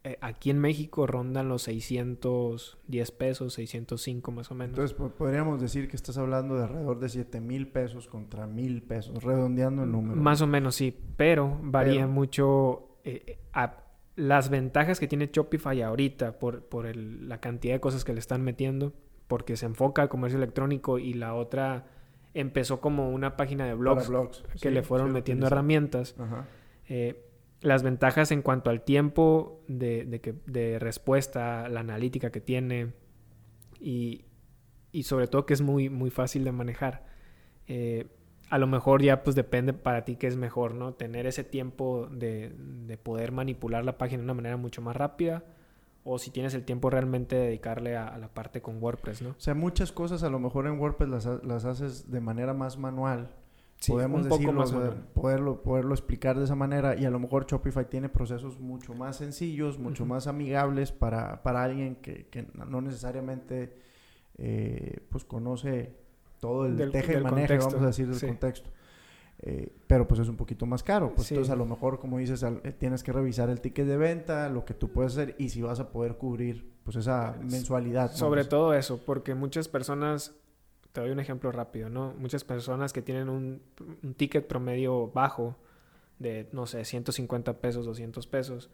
eh, 0.04 0.18
aquí 0.21 0.50
en 0.50 0.59
México 0.59 1.06
rondan 1.06 1.49
los 1.49 1.62
610 1.62 3.11
pesos, 3.12 3.54
605 3.54 4.32
más 4.32 4.50
o 4.50 4.54
menos. 4.54 4.76
Entonces 4.76 4.97
podríamos 5.16 5.61
decir 5.61 5.88
que 5.88 5.94
estás 5.94 6.18
hablando 6.18 6.56
de 6.56 6.64
alrededor 6.64 6.99
de 6.99 7.09
7 7.09 7.40
mil 7.40 7.68
pesos 7.68 8.09
contra 8.09 8.49
mil 8.49 8.82
pesos, 8.82 9.23
redondeando 9.23 9.85
el 9.85 9.92
número. 9.92 10.21
Más 10.21 10.40
o 10.40 10.49
menos 10.49 10.75
sí, 10.75 10.97
pero 11.16 11.56
varía 11.62 12.09
mucho 12.09 12.99
eh, 13.04 13.38
las 14.16 14.50
ventajas 14.50 14.99
que 14.99 15.06
tiene 15.06 15.30
Shopify 15.32 15.80
ahorita 15.82 16.38
por, 16.40 16.64
por 16.64 16.94
la 16.97 17.40
cantidad 17.40 17.75
de 17.75 17.80
cosas 17.80 18.04
que 18.04 18.12
le 18.12 18.18
están 18.18 18.42
metiendo, 18.42 18.92
porque 19.28 19.56
se 19.56 19.66
enfoca 19.66 20.02
al 20.02 20.09
comercio 20.09 20.37
electrónico 20.37 20.99
y 20.99 21.14
la 21.14 21.35
otra 21.35 21.87
empezó 22.35 22.80
como 22.80 23.11
una 23.11 23.37
página 23.37 23.66
de 23.66 23.75
blogs, 23.75 24.11
que 24.61 24.73
le 24.73 24.82
fueron 24.82 25.12
metiendo 25.12 25.47
herramientas. 25.47 26.16
Ajá. 26.18 26.47
Eh, 26.88 27.31
las 27.62 27.83
ventajas 27.83 28.31
en 28.33 28.42
cuanto 28.42 28.71
al 28.71 28.83
tiempo 28.83 29.62
de, 29.69 30.21
que, 30.21 30.35
de 30.47 30.78
respuesta, 30.78 31.69
la 31.69 31.81
analítica 31.81 32.31
que 32.31 32.40
tiene 32.40 32.92
y, 33.81 34.25
y, 34.90 35.04
sobre 35.04 35.28
todo 35.28 35.47
que 35.47 35.54
es 35.54 35.62
muy, 35.62 35.88
muy 35.88 36.11
fácil 36.11 36.45
de 36.45 36.52
manejar. 36.52 37.04
Eh, 37.69 38.07
a 38.50 38.59
lo 38.59 38.66
mejor 38.66 39.02
ya 39.02 39.23
pues 39.23 39.35
depende 39.35 39.73
para 39.73 40.04
ti 40.04 40.16
qué 40.16 40.26
es 40.26 40.37
mejor, 40.37 40.75
¿no? 40.75 40.92
Tener 40.95 41.26
ese 41.26 41.45
tiempo 41.45 42.09
de, 42.11 42.52
de, 42.59 42.99
poder 42.99 43.33
manipular 43.33 43.85
la 43.85 43.97
página 43.97 44.19
de 44.19 44.25
una 44.25 44.35
manera 44.35 44.57
mucho 44.57 44.83
más 44.83 44.95
rápida 44.95 45.45
o 46.04 46.19
si 46.19 46.31
tienes 46.31 46.54
el 46.54 46.64
tiempo 46.64 46.90
realmente 46.90 47.37
de 47.37 47.47
dedicarle 47.47 47.97
a, 47.97 48.19
la 48.19 48.28
parte 48.28 48.61
con 48.61 48.83
WordPress, 48.83 49.23
¿no? 49.23 49.31
O 49.31 49.40
sea, 49.40 49.54
muchas 49.54 49.92
cosas 49.92 50.23
a 50.23 50.31
lo 50.31 50.38
mejor 50.38 50.66
en 50.66 50.78
WordPress 50.78 51.09
las, 51.09 51.45
las 51.45 51.64
haces 51.64 52.11
de 52.11 52.21
manera 52.21 52.52
más 52.54 52.76
manual. 52.76 53.31
Podemos 53.88 54.24
decirlo, 54.24 54.94
poderlo, 55.14 55.62
poderlo 55.62 55.94
explicar 55.94 56.38
de 56.38 56.44
esa 56.44 56.54
manera 56.54 56.96
y 56.96 57.04
a 57.04 57.10
lo 57.10 57.18
mejor 57.18 57.46
Shopify 57.46 57.88
tiene 57.88 58.08
procesos 58.08 58.60
mucho 58.60 58.94
más 58.94 59.16
sencillos, 59.16 59.78
mucho 59.78 60.06
más 60.06 60.26
amigables 60.26 60.92
para, 60.92 61.42
para 61.42 61.64
alguien 61.64 61.96
que, 61.96 62.26
que, 62.26 62.46
no 62.54 62.80
necesariamente 62.80 63.76
eh, 64.38 65.00
pues 65.10 65.24
conoce 65.24 65.96
todo 66.38 66.66
el 66.66 66.76
del, 66.76 66.90
teje 66.90 67.18
y 67.18 67.22
maneje, 67.22 67.58
vamos 67.58 67.74
a 67.74 67.86
decir, 67.86 68.08
del 68.08 68.20
contexto. 68.20 68.70
Eh, 69.44 69.72
pero 69.88 70.06
pues 70.06 70.20
es 70.20 70.28
un 70.28 70.36
poquito 70.36 70.66
más 70.66 70.82
caro. 70.82 71.12
Pues 71.14 71.30
entonces 71.30 71.52
a 71.52 71.56
lo 71.56 71.66
mejor, 71.66 71.98
como 71.98 72.18
dices, 72.18 72.42
eh, 72.42 72.72
tienes 72.78 73.02
que 73.02 73.12
revisar 73.12 73.50
el 73.50 73.60
ticket 73.60 73.86
de 73.86 73.96
venta, 73.96 74.48
lo 74.48 74.64
que 74.64 74.74
tú 74.74 74.92
puedes 74.92 75.12
hacer 75.12 75.34
y 75.38 75.48
si 75.48 75.62
vas 75.62 75.80
a 75.80 75.90
poder 75.90 76.16
cubrir 76.16 76.72
pues 76.84 76.96
esa 76.96 77.36
mensualidad. 77.42 78.12
Sobre 78.12 78.44
todo 78.44 78.74
eso, 78.74 79.04
porque 79.04 79.34
muchas 79.34 79.68
personas, 79.68 80.34
te 80.92 81.00
doy 81.00 81.11
un 81.11 81.20
ejemplo 81.20 81.50
rápido, 81.52 81.88
¿no? 81.88 82.14
Muchas 82.18 82.44
personas 82.44 82.92
que 82.92 83.02
tienen 83.02 83.28
un, 83.28 83.62
un 84.02 84.14
ticket 84.14 84.46
promedio 84.46 85.08
bajo 85.08 85.56
de, 86.18 86.49
no 86.52 86.66
sé, 86.66 86.84
150 86.84 87.61
pesos, 87.61 87.87
200 87.87 88.26
pesos, 88.26 88.70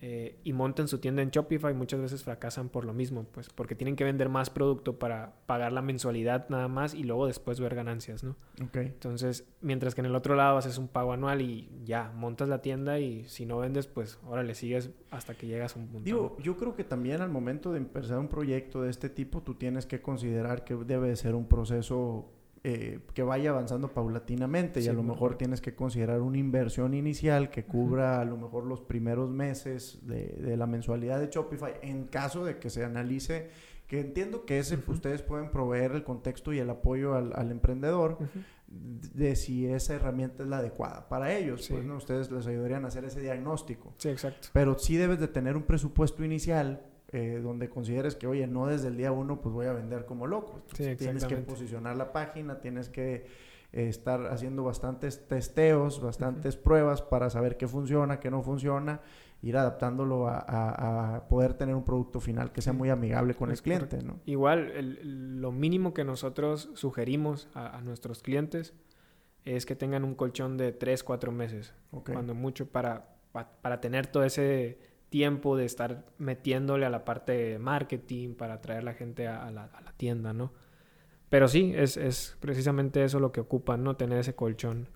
eh, 0.00 0.38
y 0.44 0.52
montan 0.52 0.86
su 0.86 0.98
tienda 0.98 1.22
en 1.22 1.30
Shopify, 1.30 1.74
muchas 1.74 2.00
veces 2.00 2.22
fracasan 2.22 2.68
por 2.68 2.84
lo 2.84 2.94
mismo, 2.94 3.26
pues 3.32 3.48
porque 3.48 3.74
tienen 3.74 3.96
que 3.96 4.04
vender 4.04 4.28
más 4.28 4.48
producto 4.48 4.98
para 4.98 5.34
pagar 5.46 5.72
la 5.72 5.82
mensualidad 5.82 6.48
nada 6.50 6.68
más 6.68 6.94
y 6.94 7.02
luego 7.02 7.26
después 7.26 7.58
ver 7.58 7.74
ganancias, 7.74 8.22
¿no? 8.22 8.36
Entonces, 8.74 9.44
mientras 9.60 9.96
que 9.96 10.00
en 10.00 10.06
el 10.06 10.14
otro 10.14 10.36
lado 10.36 10.56
haces 10.56 10.78
un 10.78 10.86
pago 10.86 11.12
anual 11.12 11.40
y 11.40 11.68
ya, 11.84 12.12
montas 12.14 12.48
la 12.48 12.62
tienda 12.62 13.00
y 13.00 13.24
si 13.28 13.44
no 13.44 13.58
vendes, 13.58 13.88
pues 13.88 14.20
ahora 14.24 14.44
le 14.44 14.54
sigues 14.54 14.90
hasta 15.10 15.34
que 15.34 15.48
llegas 15.48 15.74
a 15.74 15.80
un 15.80 15.88
punto. 15.88 16.04
Digo, 16.04 16.36
yo 16.40 16.56
creo 16.56 16.76
que 16.76 16.84
también 16.84 17.20
al 17.20 17.30
momento 17.30 17.72
de 17.72 17.78
empezar 17.78 18.18
un 18.18 18.28
proyecto 18.28 18.82
de 18.82 18.90
este 18.90 19.08
tipo, 19.08 19.42
tú 19.42 19.54
tienes 19.54 19.86
que 19.86 20.00
considerar 20.00 20.62
que 20.62 20.76
debe 20.76 21.08
de 21.08 21.16
ser 21.16 21.34
un 21.34 21.46
proceso 21.48 22.30
eh, 22.64 23.00
que 23.14 23.22
vaya 23.22 23.50
avanzando 23.50 23.92
paulatinamente 23.94 24.80
y 24.80 24.88
a 24.88 24.92
lo 24.92 25.04
mejor 25.04 25.36
tienes 25.36 25.60
que 25.60 25.76
considerar 25.76 26.20
una 26.20 26.38
inversión 26.38 26.92
inicial 26.92 27.50
que 27.50 27.64
cubra 27.64 28.20
a 28.20 28.24
lo 28.24 28.36
mejor 28.36 28.64
los 28.64 28.80
primeros 28.80 29.30
meses 29.30 30.00
de, 30.02 30.56
la 30.56 30.66
mensualidad 30.66 31.20
de 31.20 31.28
Shopify 31.28 31.74
en 31.82 32.06
caso 32.06 32.44
de 32.44 32.58
que 32.58 32.68
se 32.68 32.84
analice 32.84 33.50
que 33.86 34.00
entiendo 34.00 34.44
que 34.44 34.58
ese 34.58 34.78
ustedes 34.88 35.22
pueden 35.22 35.50
proveer 35.50 35.92
el 35.92 36.02
contexto 36.02 36.52
y 36.52 36.58
el 36.58 36.68
apoyo 36.68 37.14
al, 37.14 37.50
emprendedor 37.50 38.18
de 38.66 39.36
si 39.36 39.66
esa 39.66 39.94
herramienta 39.94 40.42
es 40.42 40.48
la 40.48 40.58
adecuada 40.58 41.08
para 41.08 41.34
ellos. 41.34 41.66
Pues, 41.70 41.84
¿no? 41.84 41.96
Ustedes 41.96 42.30
les 42.30 42.46
ayudarían 42.46 42.84
a 42.84 42.88
hacer 42.88 43.04
ese 43.04 43.20
diagnóstico. 43.20 43.94
Sí, 43.96 44.10
exacto. 44.10 44.48
Pero 44.52 44.78
sí 44.78 44.96
debes 44.96 45.20
de 45.20 45.28
tener 45.28 45.56
un 45.56 45.62
presupuesto 45.62 46.22
inicial 46.22 46.82
eh, 47.10 47.40
donde 47.42 47.70
consideres 47.70 48.16
que, 48.16 48.26
oye, 48.26 48.46
no 48.46 48.66
desde 48.66 48.88
el 48.88 48.98
día 48.98 49.12
uno, 49.12 49.40
pues 49.40 49.54
voy 49.54 49.64
a 49.64 49.72
vender 49.72 50.04
como 50.04 50.26
loco. 50.26 50.60
tienes 50.76 51.24
que 51.24 51.36
posicionar 51.36 51.96
la 51.96 52.12
página, 52.12 52.60
tienes 52.60 52.90
que 52.90 53.26
eh, 53.72 53.88
estar 53.88 54.26
haciendo 54.26 54.62
bastantes 54.62 55.26
testeos, 55.26 56.02
bastantes 56.02 56.56
pruebas 56.56 57.00
para 57.00 57.30
saber 57.30 57.56
qué 57.56 57.66
funciona, 57.66 58.20
qué 58.20 58.30
no 58.30 58.42
funciona, 58.42 59.00
ir 59.40 59.56
adaptándolo 59.56 60.28
a, 60.28 61.24
poder 61.30 61.54
tener 61.54 61.74
un 61.74 61.84
producto 61.84 62.20
final 62.20 62.52
que 62.52 62.60
sea 62.60 62.74
muy 62.74 62.90
amigable 62.90 63.34
con 63.34 63.50
el 63.50 63.62
cliente, 63.62 64.02
¿no? 64.02 64.18
Igual, 64.26 64.98
lo 65.40 65.50
mínimo 65.50 65.94
que 65.94 66.04
nosotros 66.04 66.68
sugerimos 66.74 67.48
a, 67.54 67.80
nuestros 67.80 68.22
clientes 68.22 68.74
es 69.46 69.64
que 69.64 69.74
tengan 69.74 70.04
un 70.04 70.14
colchón 70.14 70.58
de 70.58 70.72
3, 70.72 71.02
4 71.04 71.32
meses, 71.32 71.72
cuando 72.04 72.34
mucho, 72.34 72.66
para, 72.66 73.16
para 73.32 73.80
tener 73.80 74.08
todo 74.08 74.24
ese 74.24 74.97
tiempo 75.08 75.56
de 75.56 75.64
estar 75.64 76.04
metiéndole 76.18 76.86
a 76.86 76.90
la 76.90 77.04
parte 77.04 77.32
de 77.32 77.58
marketing 77.58 78.34
para 78.34 78.54
atraer 78.54 78.80
a 78.80 78.84
la 78.84 78.94
gente 78.94 79.26
a, 79.26 79.50
la, 79.50 79.68
tienda, 79.96 80.32
¿no? 80.32 80.52
Pero 81.28 81.48
sí, 81.48 81.72
es, 81.74 82.36
precisamente 82.40 83.04
eso 83.04 83.20
lo 83.20 83.32
que 83.32 83.40
ocupa, 83.40 83.76
¿no? 83.76 83.96
Tener 83.96 84.18
ese 84.18 84.34
colchón. 84.34 84.88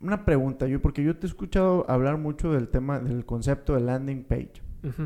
Una 0.00 0.24
pregunta, 0.24 0.66
yo, 0.66 0.80
porque 0.80 1.02
yo 1.02 1.16
te 1.16 1.26
he 1.26 1.28
escuchado 1.28 1.84
hablar 1.88 2.18
mucho 2.18 2.52
del 2.52 2.68
tema, 2.68 3.00
del 3.00 3.24
concepto 3.26 3.74
de 3.74 3.80
landing 3.80 4.24
page. 4.24 4.62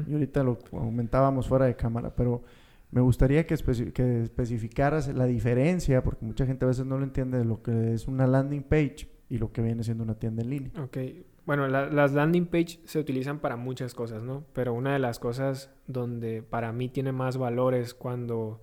Y 0.06 0.12
ahorita 0.12 0.42
lo 0.42 0.59
aumentábamos 0.73 1.49
fuera 1.49 1.64
de 1.64 1.75
cámara, 1.75 2.14
pero 2.14 2.42
me 2.90 3.00
gustaría 3.00 3.47
que, 3.47 3.56
que 3.94 4.23
especificaras 4.23 5.09
la 5.09 5.25
diferencia, 5.25 6.02
porque 6.02 6.26
mucha 6.26 6.44
gente 6.44 6.66
a 6.66 6.68
veces 6.68 6.85
no 6.85 6.99
lo 6.99 7.04
entiende, 7.04 7.38
de 7.38 7.47
lo 7.47 7.62
que 7.62 7.94
es 7.94 8.06
una 8.06 8.26
landing 8.26 8.62
page 8.62 9.09
y 9.30 9.38
lo 9.38 9.50
que 9.50 9.62
viene 9.62 9.82
siendo 9.82 10.04
una 10.04 10.14
tienda 10.14 10.42
en 10.42 10.50
línea. 10.50 10.73
Ok, 10.82 10.99
bueno, 11.44 11.66
las 11.66 12.12
landing 12.12 12.46
page 12.46 12.80
se 12.84 12.99
utilizan 12.99 13.40
para 13.40 13.56
muchas 13.56 13.94
cosas, 13.94 14.22
¿no? 14.22 14.44
Pero 14.52 14.75
una 14.75 14.92
de 14.92 14.99
las 14.99 15.18
cosas 15.18 15.70
donde 15.87 16.42
para 16.42 16.72
mí 16.72 16.88
tiene 16.88 17.12
más 17.12 17.37
valor 17.37 17.75
es 17.75 17.94
cuando 17.94 18.61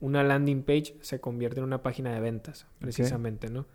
una 0.00 0.22
landing 0.22 0.62
page 0.62 0.96
se 1.00 1.20
convierte 1.20 1.60
en 1.60 1.64
una 1.64 1.82
página 1.82 2.14
de 2.14 2.20
ventas, 2.20 2.66
precisamente, 2.78 3.50
¿no? 3.50 3.66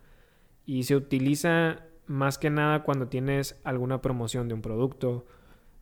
Y 0.66 0.84
se 0.84 0.96
utiliza 0.96 1.84
más 2.06 2.38
que 2.38 2.50
nada 2.50 2.82
cuando 2.82 3.08
tienes 3.08 3.60
alguna 3.64 4.02
promoción 4.02 4.48
de 4.48 4.54
un 4.54 4.62
producto 4.62 5.24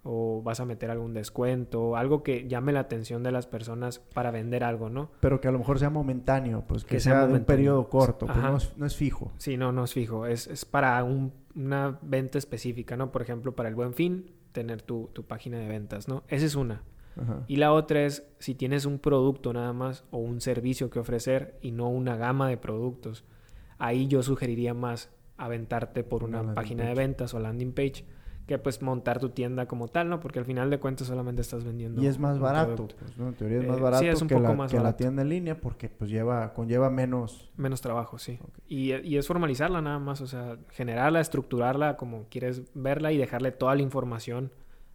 o 0.03 0.43
vas 0.43 0.61
a 0.61 0.65
meter 0.65 0.91
algún 0.91 1.13
descuento, 1.13 1.97
algo 1.97 2.23
que 2.23 2.49
llame 2.49 2.73
la 2.73 2.81
atención 2.81 3.23
de 3.23 3.33
las 3.33 3.47
personas 3.47 3.99
para 3.99 4.31
vender 4.31 4.65
algo, 4.65 4.89
¿no? 4.89 5.11
Pero 5.21 5.41
que 5.41 5.49
a 5.49 5.53
lo 5.53 5.59
mejor 5.59 5.79
sea 5.79 5.91
momentáneo, 5.91 6.65
pues 6.67 6.85
que, 6.85 7.01
sea, 7.01 7.27
de 7.27 7.35
un 7.35 7.45
periodo 7.45 7.89
corto, 7.89 8.27
pues 8.27 8.39
no 8.39 8.57
es, 8.57 8.77
no 8.77 8.87
es, 8.87 8.97
fijo. 8.97 9.33
Sí, 9.37 9.57
no, 9.57 9.73
no 9.73 9.85
es 9.85 9.93
fijo, 9.93 10.27
es, 10.27 10.47
es 10.47 10.65
para 10.65 11.03
un, 11.05 11.33
una 11.55 11.99
venta 12.03 12.39
específica, 12.39 12.97
¿no? 12.97 13.13
Por 13.13 13.23
ejemplo, 13.23 13.55
para 13.55 13.69
el 13.69 13.75
buen 13.75 13.93
fin, 13.93 14.33
tener 14.53 14.83
tu, 14.83 15.11
tu 15.13 15.25
página 15.25 15.59
de 15.59 15.69
ventas, 15.69 16.09
¿no? 16.09 16.25
Esa 16.29 16.47
es 16.47 16.55
una. 16.55 16.83
Y 17.49 17.57
la 17.57 17.73
otra 17.73 18.07
es 18.07 18.27
si 18.39 18.55
tienes 18.55 18.87
un 18.87 18.99
producto 18.99 19.53
nada 19.53 19.73
más 19.75 20.05
o 20.11 20.19
un 20.19 20.41
servicio 20.41 20.89
que 20.89 21.01
ofrecer 21.01 21.59
y 21.61 21.73
no 21.73 21.89
una 21.91 22.17
gama 22.17 22.49
de 22.49 22.57
productos. 22.57 23.25
Ahí 23.79 24.07
yo 24.07 24.23
sugeriría 24.23 24.73
más 24.73 25.11
aventarte 25.37 26.03
por 26.05 26.25
una, 26.25 26.55
página 26.55 26.85
de 26.85 26.95
ventas 26.95 27.35
o 27.35 27.41
landing 27.41 27.73
page 27.73 28.05
que 28.51 28.59
pues 28.59 28.83
montar 28.83 29.21
tu 29.21 29.29
tienda 29.29 29.67
como 29.67 29.87
tal, 29.87 30.09
¿no? 30.09 30.19
Porque 30.19 30.41
al 30.41 30.45
final 30.45 30.71
de 30.71 30.81
cuentas 30.81 31.07
solamente 31.07 31.41
estás 31.41 31.63
vendiendo. 31.63 32.03
Y 32.03 32.09
es 32.09 32.19
más 32.19 32.41
barato, 32.41 32.89
pues, 32.99 33.17
¿no? 33.17 33.29
En 33.29 33.35
teoría 33.35 33.61
es 33.61 33.69
más 33.69 33.79
barato 33.79 34.03
eh, 34.03 34.27
que, 34.27 34.41
la, 34.41 34.67
que 34.67 34.81
la, 34.81 34.97
tienda 34.97 35.23
en 35.23 35.29
línea 35.29 35.61
porque 35.61 35.89
pues 35.89 36.11
lleva, 36.11 36.53
conlleva 36.53 36.91
menos... 36.91 37.49
Menos 37.57 37.81
trabajo, 37.81 38.19
sí. 38.19 38.41
Y, 38.67 38.93
y, 38.93 39.19
es 39.19 39.29
formalizarla 39.29 39.81
nada 39.81 40.01
más, 40.01 40.21
o 40.21 40.27
sea, 40.27 40.59
generarla, 40.71 41.21
estructurarla 41.21 41.97
como 41.97 42.25
quieres 42.29 42.63
verla 42.75 43.13
y 43.13 43.19
dejarle 43.19 43.53
toda 43.53 43.77
la 43.77 43.83
información 43.83 44.51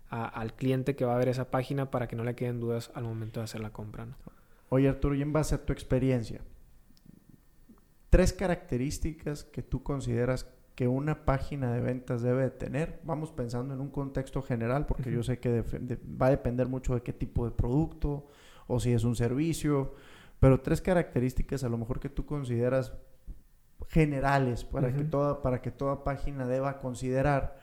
al 0.09 0.53
cliente 0.53 0.97
que 0.97 1.05
va 1.05 1.15
a 1.15 1.17
ver 1.17 1.29
esa 1.29 1.49
página 1.49 1.91
para 1.91 2.09
que 2.09 2.17
no 2.17 2.25
le 2.25 2.35
queden 2.35 2.59
dudas 2.59 2.91
al 2.93 3.05
momento 3.05 3.39
de 3.39 3.45
hacer 3.45 3.61
la 3.61 3.71
compra, 3.71 4.05
¿no? 4.05 4.17
Oye 4.67 4.89
Arturo, 4.89 5.15
y 5.15 5.21
en 5.21 5.31
base 5.31 5.55
a 5.55 5.65
tu 5.65 5.71
experiencia, 5.71 6.41
tres 8.09 8.33
características 8.33 9.45
que 9.45 9.61
tú 9.61 9.81
consideras 9.81 10.53
que 10.75 10.87
una 10.87 11.25
página 11.25 11.73
de 11.73 11.79
ventas 11.79 12.21
debe 12.21 12.49
tener. 12.49 12.99
Vamos 13.03 13.31
pensando 13.31 13.73
en 13.73 13.79
un 13.79 13.89
contexto 13.89 14.41
general, 14.41 14.85
porque 14.85 15.11
yo 15.11 15.23
sé 15.23 15.39
que 15.39 15.63
va 16.21 16.27
a 16.27 16.31
depender 16.31 16.67
mucho 16.67 16.93
de 16.93 17.01
qué 17.01 17.13
tipo 17.13 17.45
de 17.45 17.51
producto 17.51 18.27
o 18.67 18.79
si 18.79 18.91
es 18.91 19.03
un 19.03 19.15
servicio, 19.15 19.93
pero 20.39 20.59
tres 20.59 20.81
características 20.81 21.63
a 21.63 21.69
lo 21.69 21.77
mejor 21.77 21.99
que 21.99 22.09
tú 22.09 22.25
consideras 22.25 22.93
generales 23.87 24.65
para, 24.65 24.93
que, 24.93 25.03
toda, 25.03 25.41
para 25.41 25.61
que 25.61 25.71
toda 25.71 26.03
página 26.03 26.47
deba 26.47 26.79
considerar 26.79 27.57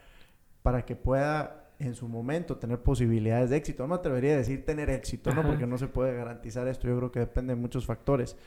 para 0.63 0.85
que 0.85 0.95
pueda 0.95 1.69
en 1.79 1.95
su 1.95 2.07
momento 2.07 2.57
tener 2.57 2.79
posibilidades 2.81 3.49
de 3.49 3.57
éxito. 3.57 3.83
No 3.83 3.89
me 3.89 3.95
atrevería 3.95 4.33
a 4.33 4.37
decir 4.37 4.65
tener 4.65 4.89
éxito, 4.89 5.33
¿no? 5.33 5.43
Porque 5.43 5.67
no 5.67 5.77
se 5.77 5.87
puede 5.87 6.15
garantizar 6.15 6.67
esto. 6.67 6.87
Yo 6.87 6.97
creo 6.97 7.11
que 7.11 7.19
depende 7.19 7.53
de 7.53 7.59
muchos 7.59 7.85
factores 7.85 8.37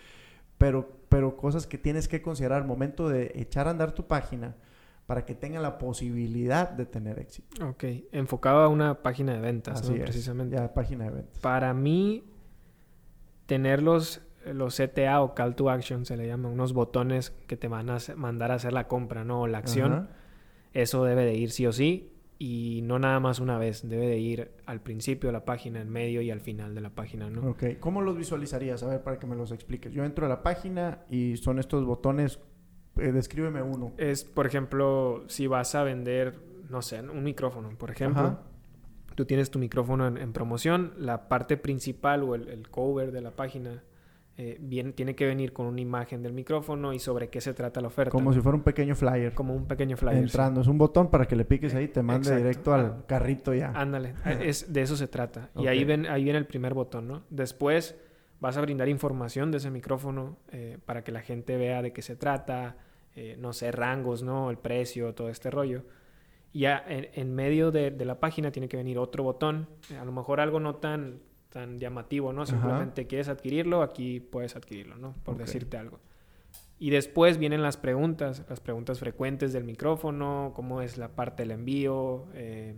pero, 0.58 1.00
pero 1.08 1.36
cosas 1.36 1.66
que 1.66 1.78
tienes 1.78 2.08
que 2.08 2.22
considerar 2.22 2.62
al 2.62 2.68
momento 2.68 3.08
de 3.08 3.32
echar 3.34 3.68
a 3.68 3.70
andar 3.70 3.92
tu 3.92 4.06
página 4.06 4.56
para 5.06 5.24
que 5.24 5.34
tenga 5.34 5.60
la 5.60 5.78
posibilidad 5.78 6.68
de 6.68 6.86
tener 6.86 7.18
éxito. 7.18 7.66
Ok, 7.66 7.84
enfocado 8.12 8.60
a 8.60 8.68
una 8.68 9.02
página 9.02 9.34
de 9.34 9.40
ventas, 9.40 9.88
¿no? 9.88 9.94
precisamente. 9.96 10.56
Ya, 10.56 10.74
página 10.74 11.04
de 11.04 11.10
ventas. 11.10 11.38
Para 11.40 11.72
mí, 11.74 12.24
tener 13.46 13.82
los, 13.82 14.22
los 14.44 14.76
CTA 14.76 15.20
o 15.20 15.34
Call 15.34 15.54
to 15.54 15.70
Action, 15.70 16.04
se 16.04 16.16
le 16.16 16.26
llama, 16.26 16.48
unos 16.48 16.72
botones 16.72 17.30
que 17.46 17.56
te 17.56 17.68
van 17.68 17.88
a 17.90 17.98
mandar 18.16 18.50
a 18.50 18.54
hacer 18.54 18.72
la 18.72 18.88
compra, 18.88 19.24
¿no? 19.24 19.42
O 19.42 19.46
la 19.46 19.58
acción. 19.58 20.08
Eso 20.72 21.04
debe 21.04 21.24
de 21.24 21.34
ir 21.34 21.52
sí 21.52 21.66
o 21.66 21.72
sí 21.72 22.15
y 22.38 22.80
no 22.82 22.98
nada 22.98 23.18
más 23.20 23.40
una 23.40 23.58
vez, 23.58 23.88
debe 23.88 24.06
de 24.08 24.18
ir 24.18 24.50
al 24.66 24.80
principio 24.80 25.28
de 25.28 25.32
la 25.32 25.44
página, 25.44 25.80
en 25.80 25.88
medio 25.88 26.20
y 26.20 26.30
al 26.30 26.40
final 26.40 26.74
de 26.74 26.80
la 26.80 26.90
página, 26.90 27.30
¿no? 27.30 27.50
Ok, 27.50 27.64
¿cómo 27.80 28.02
los 28.02 28.16
visualizarías? 28.16 28.82
A 28.82 28.88
ver, 28.88 29.02
para 29.02 29.18
que 29.18 29.26
me 29.26 29.36
los 29.36 29.52
expliques. 29.52 29.92
Yo 29.92 30.04
entro 30.04 30.26
a 30.26 30.28
la 30.28 30.42
página 30.42 31.00
y 31.08 31.36
son 31.38 31.58
estos 31.58 31.84
botones, 31.84 32.38
eh, 32.96 33.12
descríbeme 33.12 33.62
uno. 33.62 33.92
Es, 33.96 34.24
por 34.24 34.46
ejemplo, 34.46 35.24
si 35.28 35.46
vas 35.46 35.74
a 35.74 35.82
vender, 35.82 36.38
no 36.68 36.82
sé, 36.82 37.00
un 37.00 37.24
micrófono, 37.24 37.70
por 37.78 37.90
ejemplo. 37.90 38.38
Tú 39.14 39.24
tienes 39.24 39.50
tu 39.50 39.58
micrófono 39.58 40.06
en, 40.06 40.32
promoción, 40.34 40.92
la 40.98 41.28
parte 41.28 41.56
principal 41.56 42.22
o 42.22 42.34
el, 42.34 42.68
cover 42.68 43.12
de 43.12 43.22
la 43.22 43.30
página 43.30 43.82
eh, 44.38 44.58
bien, 44.60 44.92
tiene 44.92 45.14
que 45.14 45.24
venir 45.24 45.54
con 45.54 45.64
una 45.66 45.80
imagen 45.80 46.22
del 46.22 46.34
micrófono 46.34 46.92
y 46.92 46.98
sobre 46.98 47.30
qué 47.30 47.40
se 47.40 47.54
trata 47.54 47.80
la 47.80 47.88
oferta. 47.88 48.10
Como 48.10 48.34
si 48.34 48.40
fuera 48.40 48.56
un 48.56 48.62
pequeño 48.62 48.94
flyer. 48.94 49.32
Como 49.32 49.54
un 49.54 49.66
pequeño 49.66 49.96
flyer. 49.96 50.18
Entrando, 50.18 50.60
es 50.60 50.66
un 50.66 50.76
botón 50.76 51.10
para 51.10 51.26
que 51.26 51.36
le 51.36 51.46
piques 51.46 51.74
ahí 51.74 51.84
y 51.84 51.88
te 51.88 52.02
mande 52.02 52.36
directo 52.36 52.74
al 52.74 52.86
ah. 52.86 53.04
carrito 53.06 53.54
ya. 53.54 53.72
Ándale, 53.74 54.14
es, 54.42 54.70
de 54.70 54.82
eso 54.82 54.94
se 54.96 55.08
trata. 55.08 55.48
Y 55.56 55.68
ahí, 55.68 55.84
ven, 55.84 56.04
ahí 56.06 56.22
viene 56.22 56.38
el 56.38 56.46
primer 56.46 56.74
botón, 56.74 57.08
¿no? 57.08 57.22
Después 57.30 57.96
vas 58.38 58.58
a 58.58 58.60
brindar 58.60 58.90
información 58.90 59.50
de 59.50 59.56
ese 59.56 59.70
micrófono 59.70 60.36
eh, 60.52 60.76
para 60.84 61.02
que 61.02 61.12
la 61.12 61.22
gente 61.22 61.56
vea 61.56 61.80
de 61.80 61.94
qué 61.94 62.02
se 62.02 62.14
trata, 62.14 62.76
eh, 63.14 63.36
no 63.38 63.54
sé, 63.54 63.72
rangos, 63.72 64.22
¿no? 64.22 64.50
El 64.50 64.58
precio, 64.58 65.14
todo 65.14 65.30
este 65.30 65.50
rollo. 65.50 65.84
Y 66.52 66.60
ya 66.60 66.84
en, 66.86 67.34
medio 67.34 67.70
de, 67.70 67.90
de, 67.90 68.04
la 68.04 68.20
página 68.20 68.50
tiene 68.50 68.68
que 68.68 68.76
venir 68.76 68.98
otro 68.98 69.24
botón, 69.24 69.68
a 69.98 70.04
lo 70.04 70.12
mejor 70.12 70.40
algo 70.40 70.58
no 70.58 70.76
tan 70.76 71.20
tan 71.56 71.78
llamativo, 71.78 72.34
¿no? 72.34 72.44
Simplemente 72.44 73.06
quieres 73.06 73.28
adquirirlo, 73.28 73.80
aquí 73.80 74.20
puedes 74.20 74.56
adquirirlo, 74.56 74.98
¿no? 74.98 75.14
Por 75.24 75.38
decirte 75.38 75.78
algo. 75.78 76.00
Y 76.78 76.90
después 76.90 77.38
vienen 77.38 77.62
las 77.62 77.78
preguntas, 77.78 78.44
las 78.50 78.60
preguntas 78.60 79.00
frecuentes 79.00 79.54
del 79.54 79.64
micrófono, 79.64 80.52
cómo 80.54 80.82
es 80.82 80.98
la 80.98 81.08
parte 81.08 81.44
del 81.44 81.52
envío, 81.52 82.26
eh, 82.34 82.74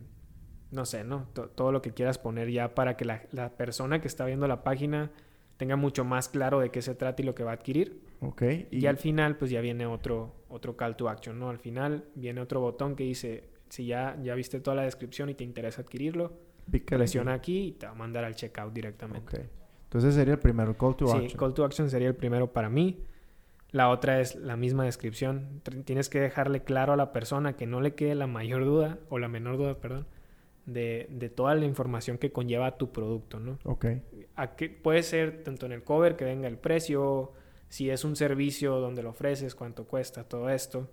no 0.70 0.86
sé, 0.86 1.02
¿no? 1.02 1.26
todo 1.32 1.72
lo 1.72 1.82
que 1.82 1.90
quieras 1.90 2.18
poner 2.18 2.52
ya 2.52 2.76
para 2.76 2.96
que 2.96 3.04
la, 3.04 3.22
la, 3.32 3.50
persona 3.56 4.00
que 4.00 4.06
está 4.06 4.24
viendo 4.26 4.46
la 4.46 4.62
página 4.62 5.10
tenga 5.56 5.74
mucho 5.74 6.04
más 6.04 6.28
claro 6.28 6.60
de 6.60 6.70
qué 6.70 6.80
se 6.80 6.94
trata 6.94 7.20
y 7.20 7.24
lo 7.24 7.34
que 7.34 7.42
va 7.42 7.50
a 7.50 7.54
adquirir. 7.54 8.00
Ok. 8.20 8.42
Y, 8.70 8.86
al 8.86 8.98
final, 8.98 9.38
pues 9.38 9.50
ya 9.50 9.60
viene 9.60 9.86
otro, 9.86 10.36
otro 10.48 10.76
call 10.76 10.94
to 10.94 11.08
action, 11.08 11.36
¿no? 11.36 11.48
Al 11.50 11.58
final 11.58 12.04
viene 12.14 12.40
otro 12.40 12.60
botón 12.60 12.94
que 12.94 13.02
dice, 13.02 13.48
si 13.70 13.86
ya, 13.86 14.16
ya 14.22 14.36
viste 14.36 14.60
toda 14.60 14.76
la 14.76 14.82
descripción 14.84 15.30
y 15.30 15.34
te 15.34 15.42
interesa 15.42 15.82
adquirirlo, 15.82 16.46
Presiona 16.70 17.34
aquí 17.34 17.68
y 17.68 17.72
te 17.72 17.86
va 17.86 17.92
a 17.92 17.94
mandar 17.94 18.24
al 18.24 18.34
checkout 18.34 18.72
directamente. 18.72 19.48
Entonces 19.84 20.14
sería 20.14 20.34
el 20.34 20.40
primero, 20.40 20.76
call 20.76 20.96
to 20.96 21.06
action. 21.06 21.30
Sí, 21.30 21.36
call 21.36 21.54
to 21.54 21.64
action 21.64 21.88
sería 21.88 22.08
el 22.08 22.14
primero 22.14 22.52
para 22.52 22.68
mí. 22.68 23.04
La 23.70 23.90
otra 23.90 24.20
es 24.20 24.34
la 24.36 24.56
misma 24.56 24.84
descripción. 24.84 25.62
Tienes 25.84 26.08
que 26.08 26.20
dejarle 26.20 26.62
claro 26.62 26.92
a 26.92 26.96
la 26.96 27.12
persona 27.12 27.56
que 27.56 27.66
no 27.66 27.80
le 27.80 27.94
quede 27.94 28.14
la 28.14 28.26
mayor 28.26 28.64
duda, 28.64 28.98
o 29.08 29.18
la 29.18 29.28
menor 29.28 29.58
duda, 29.58 29.78
perdón, 29.78 30.06
de, 30.66 31.06
de 31.10 31.28
toda 31.28 31.54
la 31.54 31.64
información 31.64 32.18
que 32.18 32.32
conlleva 32.32 32.76
tu 32.76 32.92
producto, 32.92 33.40
¿no? 33.40 33.58
Ok. 33.64 33.86
A 34.36 34.56
que 34.56 34.70
puede 34.70 35.02
ser 35.02 35.42
tanto 35.42 35.66
en 35.66 35.72
el 35.72 35.82
cover 35.84 36.16
que 36.16 36.24
venga 36.24 36.48
el 36.48 36.58
precio, 36.58 37.32
si 37.68 37.90
es 37.90 38.04
un 38.04 38.16
servicio 38.16 38.76
donde 38.76 39.02
lo 39.02 39.10
ofreces, 39.10 39.54
cuánto 39.54 39.84
cuesta, 39.84 40.24
todo 40.24 40.48
esto. 40.48 40.88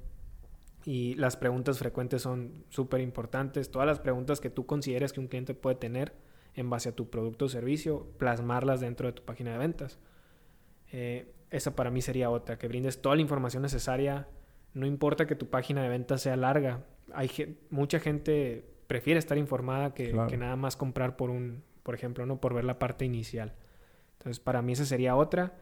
Y 0.86 1.16
las 1.16 1.36
preguntas 1.36 1.80
frecuentes 1.80 2.22
son 2.22 2.64
súper 2.70 3.02
importantes. 3.02 3.72
Todas 3.72 3.88
las 3.88 4.00
preguntas 4.00 4.40
que 4.40 4.52
tú 4.52 4.68
consideres 4.68 5.14
que 5.14 5.20
un 5.20 5.28
cliente 5.28 5.56
puede 5.56 5.76
tener 5.76 6.14
en 6.54 6.70
base 6.70 6.90
a 6.90 6.92
tu 6.94 7.10
producto 7.10 7.46
o 7.46 7.50
servicio, 7.50 8.08
plasmarlas 8.18 8.80
dentro 8.80 9.08
de 9.08 9.14
tu 9.14 9.24
página 9.24 9.52
de 9.52 9.58
ventas. 9.58 10.00
Eh, 10.92 11.34
esa 11.50 11.76
para 11.76 11.90
mí 11.90 12.02
sería 12.02 12.30
otra, 12.30 12.58
que 12.58 12.68
brindes 12.68 13.02
toda 13.02 13.16
la 13.16 13.22
información 13.22 13.64
necesaria. 13.64 14.28
No 14.74 14.86
importa 14.86 15.26
que 15.26 15.36
tu 15.36 15.50
página 15.50 15.82
de 15.82 15.90
ventas 15.90 16.22
sea 16.22 16.38
larga. 16.38 16.86
Hay 17.14 17.58
mucha 17.72 18.00
gente 18.00 18.64
prefiere 18.88 19.18
estar 19.18 19.38
informada 19.40 19.94
que, 19.94 20.16
que, 20.30 20.38
nada 20.38 20.56
más 20.56 20.78
comprar 20.78 21.18
por 21.18 21.32
un, 21.32 21.64
por 21.82 21.96
ejemplo, 21.96 22.26
no 22.26 22.40
por 22.40 22.54
ver 22.54 22.64
la 22.64 22.78
parte 22.78 23.06
inicial. 23.06 23.54
Entonces, 24.20 24.40
para 24.40 24.62
mí 24.62 24.74
esa 24.74 24.86
sería 24.86 25.16
otra. 25.16 25.56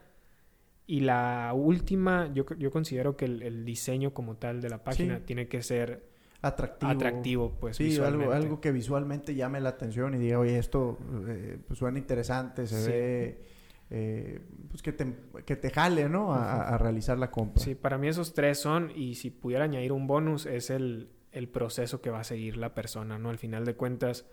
Y 0.86 1.00
la 1.00 1.54
última, 1.56 2.32
yo, 2.34 2.46
yo 2.58 2.72
considero 2.72 3.16
que 3.16 3.26
el, 3.26 3.64
diseño 3.64 4.14
como 4.14 4.36
tal 4.36 4.62
de 4.62 4.70
la 4.70 4.84
página 4.84 5.20
tiene 5.26 5.48
que 5.48 5.64
ser 5.64 6.10
atractivo. 6.42 6.92
Atractivo, 6.92 7.58
pues. 7.60 7.78
Sí, 7.78 7.98
algo, 8.00 8.32
algo 8.34 8.60
que 8.60 8.72
visualmente 8.72 9.34
llame 9.34 9.62
la 9.62 9.70
atención 9.70 10.14
y 10.14 10.18
diga, 10.18 10.40
oye, 10.40 10.58
esto 10.60 10.98
eh, 11.28 11.58
pues, 11.66 11.80
suena 11.80 11.98
interesante, 11.98 12.68
se 12.68 12.90
ve. 12.90 13.54
Eh, 13.96 14.42
pues 14.70 14.82
que 14.82 14.92
te, 14.92 15.14
que 15.46 15.56
te 15.56 15.70
jale, 15.70 16.10
¿no? 16.10 16.34
A, 16.34 16.78
realizar 16.78 17.18
la 17.18 17.30
compra. 17.30 17.64
Sí, 17.64 17.76
para 17.76 17.98
mí 17.98 18.08
esos 18.08 18.34
tres 18.34 18.60
son, 18.60 18.92
y 18.96 19.16
si 19.16 19.30
pudiera 19.30 19.66
añadir 19.66 19.92
un 19.92 20.08
bonus, 20.08 20.48
es 20.48 20.70
el, 20.70 21.10
el 21.32 21.48
proceso 21.48 22.02
que 22.02 22.10
va 22.10 22.22
a 22.22 22.24
seguir 22.24 22.58
la 22.58 22.74
persona, 22.74 23.20
¿no? 23.20 23.30
Al 23.30 23.38
final 23.38 23.66
de 23.66 23.76
cuentas, 23.76 24.26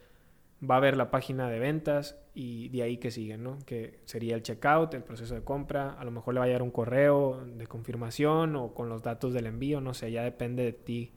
va 0.68 0.76
a 0.76 0.80
ver 0.80 0.96
la 0.96 1.10
página 1.10 1.48
de 1.48 1.58
ventas 1.58 2.18
y 2.34 2.68
de 2.68 2.82
ahí 2.82 2.98
que 2.98 3.10
sigue, 3.10 3.38
¿no? 3.38 3.58
Que 3.64 4.00
sería 4.04 4.34
el 4.34 4.42
checkout, 4.42 4.94
el 4.94 5.02
proceso 5.02 5.34
de 5.34 5.42
compra, 5.42 5.94
a 5.94 6.04
lo 6.04 6.10
mejor 6.10 6.34
le 6.34 6.40
va 6.40 6.44
a 6.44 6.48
llegar 6.48 6.62
un 6.62 6.70
correo 6.70 7.44
de 7.44 7.66
confirmación 7.66 8.56
o 8.56 8.74
con 8.74 8.88
los 8.88 9.02
datos 9.02 9.32
del 9.32 9.46
envío, 9.46 9.80
no 9.80 9.94
sé, 9.94 10.12
ya 10.12 10.22
depende 10.22 10.64
de 10.64 10.72
ti 10.72 11.12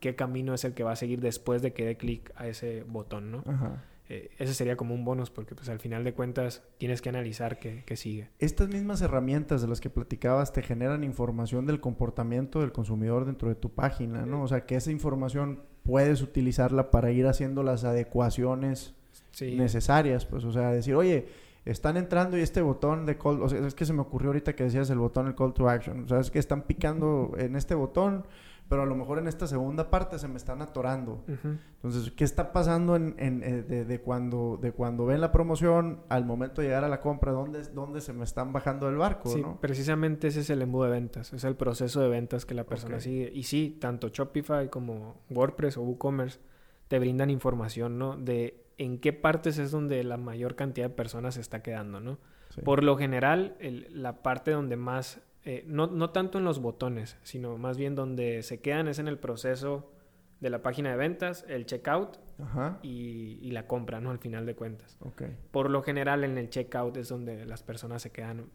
qué 0.00 0.14
camino 0.14 0.54
es 0.54 0.64
el 0.64 0.74
que 0.74 0.84
va 0.84 0.92
a 0.92 0.96
seguir 0.96 1.20
después 1.20 1.62
de 1.62 1.72
que 1.72 1.84
dé 1.84 1.96
clic 1.96 2.32
a 2.36 2.46
ese 2.48 2.84
botón, 2.84 3.30
¿no? 3.30 3.44
Ajá. 3.46 3.84
Eh, 4.08 4.30
ese 4.38 4.54
sería 4.54 4.76
como 4.76 4.94
un 4.94 5.04
bonus 5.04 5.30
porque 5.30 5.56
pues 5.56 5.68
al 5.68 5.80
final 5.80 6.04
de 6.04 6.14
cuentas 6.14 6.62
tienes 6.78 7.02
que 7.02 7.08
analizar 7.08 7.58
qué, 7.58 7.82
qué, 7.84 7.96
sigue. 7.96 8.30
Estas 8.38 8.68
mismas 8.68 9.02
herramientas 9.02 9.62
de 9.62 9.68
las 9.68 9.80
que 9.80 9.90
platicabas 9.90 10.52
te 10.52 10.62
generan 10.62 11.02
información 11.02 11.66
del 11.66 11.80
comportamiento 11.80 12.60
del 12.60 12.70
consumidor 12.70 13.24
dentro 13.24 13.48
de 13.48 13.56
tu 13.56 13.74
página, 13.74 14.24
¿no? 14.24 14.42
O 14.42 14.48
sea, 14.48 14.64
que 14.64 14.76
esa 14.76 14.92
información 14.92 15.64
puedes 15.86 16.20
utilizarla 16.20 16.90
para 16.90 17.12
ir 17.12 17.26
haciendo 17.26 17.62
las 17.62 17.84
adecuaciones 17.84 18.94
necesarias, 19.40 20.26
pues, 20.26 20.44
o 20.44 20.52
sea, 20.52 20.72
decir, 20.72 20.94
oye, 20.94 21.26
están 21.64 21.96
entrando 21.96 22.38
y 22.38 22.42
este 22.42 22.62
botón 22.62 23.06
de 23.06 23.18
call, 23.18 23.42
o 23.42 23.48
sea, 23.48 23.66
es 23.66 23.74
que 23.74 23.84
se 23.84 23.92
me 23.92 24.00
ocurrió 24.00 24.30
ahorita 24.30 24.54
que 24.54 24.64
decías 24.64 24.88
el 24.90 24.98
botón, 24.98 25.26
el 25.26 25.34
call 25.34 25.52
to 25.52 25.68
action, 25.68 26.04
o 26.04 26.08
sea, 26.08 26.20
es 26.20 26.30
que 26.30 26.38
están 26.38 26.62
picando 26.62 27.32
en 27.38 27.56
este 27.56 27.74
botón, 27.74 28.24
pero 28.68 28.82
a 28.82 28.86
lo 28.86 28.96
mejor 28.96 29.18
en 29.18 29.28
esta 29.28 29.46
segunda 29.46 29.90
parte 29.90 30.18
se 30.18 30.26
me 30.26 30.36
están 30.36 30.60
atorando. 30.60 31.24
Entonces, 31.26 32.10
¿qué 32.12 32.24
está 32.24 32.52
pasando 32.52 32.96
en, 32.96 33.14
eh, 33.18 33.62
de, 33.62 34.00
cuando, 34.00 34.58
de 34.60 34.72
cuando 34.72 35.06
ven 35.06 35.20
la 35.20 35.30
promoción 35.30 36.00
al 36.08 36.24
momento 36.24 36.60
de 36.60 36.68
llegar 36.68 36.84
a 36.84 36.88
la 36.88 37.00
compra? 37.00 37.32
¿Dónde, 37.32 37.62
dónde 37.74 38.00
se 38.00 38.12
me 38.12 38.24
están 38.24 38.52
bajando 38.52 38.86
del 38.86 38.96
barco? 38.96 39.28
Sí, 39.28 39.44
precisamente 39.60 40.28
ese 40.28 40.40
es 40.40 40.50
el 40.50 40.62
embudo 40.62 40.84
de 40.84 40.90
ventas, 40.90 41.32
es 41.32 41.44
el 41.44 41.54
proceso 41.54 42.00
de 42.00 42.08
ventas 42.08 42.44
que 42.44 42.54
la 42.54 42.64
persona 42.64 42.98
sigue. 42.98 43.30
Y 43.32 43.44
sí, 43.44 43.78
tanto 43.80 44.08
Shopify 44.08 44.68
como 44.68 45.20
WordPress 45.30 45.76
o 45.76 45.82
WooCommerce 45.82 46.40
te 46.88 46.98
brindan 46.98 47.30
información, 47.30 47.98
¿no? 47.98 48.16
De 48.16 48.64
en 48.78 48.98
qué 48.98 49.12
partes 49.12 49.58
es 49.58 49.70
donde 49.70 50.02
la 50.04 50.16
mayor 50.16 50.56
cantidad 50.56 50.88
de 50.88 50.94
personas 50.94 51.34
se 51.34 51.40
está 51.40 51.62
quedando, 51.62 52.00
¿no? 52.00 52.18
Por 52.64 52.82
lo 52.82 52.96
general, 52.96 53.56
la 53.90 54.22
parte 54.22 54.50
donde 54.50 54.76
más 54.76 55.20
eh, 55.46 55.64
no, 55.68 55.86
no, 55.86 56.10
tanto 56.10 56.38
en 56.38 56.44
los 56.44 56.60
botones, 56.60 57.16
sino 57.22 57.56
más 57.56 57.78
bien 57.78 57.94
donde 57.94 58.42
se 58.42 58.60
quedan 58.60 58.88
es 58.88 58.98
en 58.98 59.06
el 59.06 59.16
proceso 59.16 59.92
de 60.40 60.50
la 60.50 60.60
página 60.60 60.90
de 60.90 60.96
ventas, 60.96 61.44
el 61.48 61.66
checkout 61.66 62.18
Y, 62.82 63.38
y, 63.40 63.52
la 63.52 63.68
compra, 63.68 64.00
¿no? 64.00 64.10
Al 64.10 64.18
final 64.18 64.44
de 64.44 64.56
cuentas. 64.56 64.98
Por 65.52 65.70
lo 65.70 65.82
general 65.82 66.24
en 66.24 66.36
el 66.36 66.50
checkout 66.50 66.96
es 66.96 67.08
donde 67.08 67.46
las 67.46 67.62
personas 67.62 68.02
se 68.02 68.10
quedan 68.10 68.46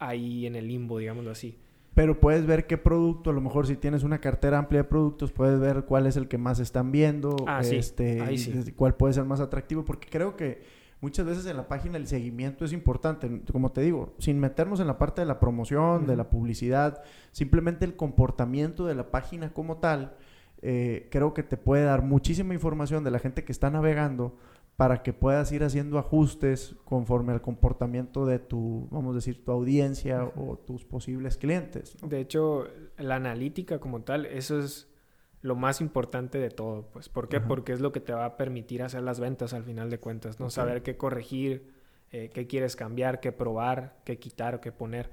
ahí 0.00 0.46
en 0.46 0.56
el 0.56 0.66
limbo, 0.66 0.98
digámoslo 0.98 1.30
así. 1.30 1.56
Pero 1.94 2.18
puedes 2.18 2.44
ver 2.44 2.66
qué 2.66 2.78
producto, 2.78 3.30
a 3.30 3.32
lo 3.32 3.40
mejor 3.40 3.68
si 3.68 3.76
tienes 3.76 4.02
una 4.02 4.20
cartera 4.20 4.58
amplia 4.58 4.82
de 4.82 4.88
productos, 4.88 5.30
puedes 5.30 5.60
ver 5.60 5.84
cuál 5.84 6.08
es 6.08 6.16
el 6.16 6.26
que 6.26 6.36
más 6.36 6.58
están 6.58 6.90
viendo, 6.90 7.36
ah, 7.46 7.60
este, 7.60 8.74
cuál 8.74 8.96
puede 8.96 9.14
ser 9.14 9.24
más 9.24 9.38
atractivo, 9.38 9.84
porque 9.84 10.08
creo 10.10 10.36
que 10.36 10.62
muchas 11.00 11.26
veces 11.26 11.46
en 11.46 11.56
la 11.56 11.68
página 11.68 11.96
el 11.96 12.06
seguimiento 12.06 12.64
es 12.64 12.72
importante. 12.72 13.42
Como 13.50 13.72
te 13.72 13.80
digo, 13.80 14.14
sin 14.18 14.40
meternos 14.40 14.80
en 14.80 14.86
la 14.86 14.98
parte 14.98 15.20
de 15.20 15.26
la 15.26 15.40
promoción, 15.40 16.06
de 16.06 16.16
la 16.16 16.30
publicidad, 16.30 17.02
simplemente 17.32 17.84
el 17.84 17.96
comportamiento 17.96 18.86
de 18.86 18.94
la 18.94 19.10
página 19.10 19.52
como 19.52 19.78
tal, 19.78 20.16
eh, 20.62 21.08
creo 21.10 21.34
que 21.34 21.42
te 21.42 21.56
puede 21.56 21.84
dar 21.84 22.02
muchísima 22.02 22.54
información 22.54 23.04
de 23.04 23.10
la 23.10 23.18
gente 23.18 23.44
que 23.44 23.52
está 23.52 23.70
navegando 23.70 24.36
para 24.76 25.02
que 25.02 25.12
puedas 25.12 25.52
ir 25.52 25.62
haciendo 25.62 25.98
ajustes 25.98 26.74
conforme 26.84 27.32
al 27.32 27.42
comportamiento 27.42 28.26
de 28.26 28.38
tu, 28.38 28.88
vamos 28.90 29.12
a 29.12 29.16
decir, 29.16 29.44
tu 29.44 29.52
audiencia 29.52 30.24
o 30.24 30.58
tus 30.58 30.84
posibles 30.84 31.36
clientes. 31.36 31.96
De 32.02 32.20
hecho, 32.20 32.66
la 32.98 33.16
analítica 33.16 33.78
como 33.78 34.02
tal, 34.02 34.26
eso 34.26 34.58
es 34.58 34.88
lo 35.44 35.54
más 35.54 35.82
importante 35.82 36.38
de 36.38 36.48
todo, 36.48 36.88
pues. 36.90 37.10
¿Por 37.10 37.28
qué? 37.28 37.38
Porque 37.38 37.74
es 37.74 37.80
lo 37.80 37.92
que 37.92 38.00
te 38.00 38.14
va 38.14 38.24
a 38.24 38.36
permitir 38.38 38.82
hacer 38.82 39.02
las 39.02 39.20
ventas 39.20 39.52
al 39.52 39.62
final 39.62 39.90
de 39.90 39.98
cuentas, 39.98 40.40
¿no? 40.40 40.48
Saber 40.48 40.82
qué 40.82 40.96
corregir, 40.96 41.70
eh, 42.12 42.30
qué 42.32 42.46
quieres 42.46 42.76
cambiar, 42.76 43.20
qué 43.20 43.30
probar, 43.30 44.00
qué 44.06 44.18
quitar 44.18 44.54
o 44.54 44.60
qué 44.62 44.72
poner. 44.72 45.10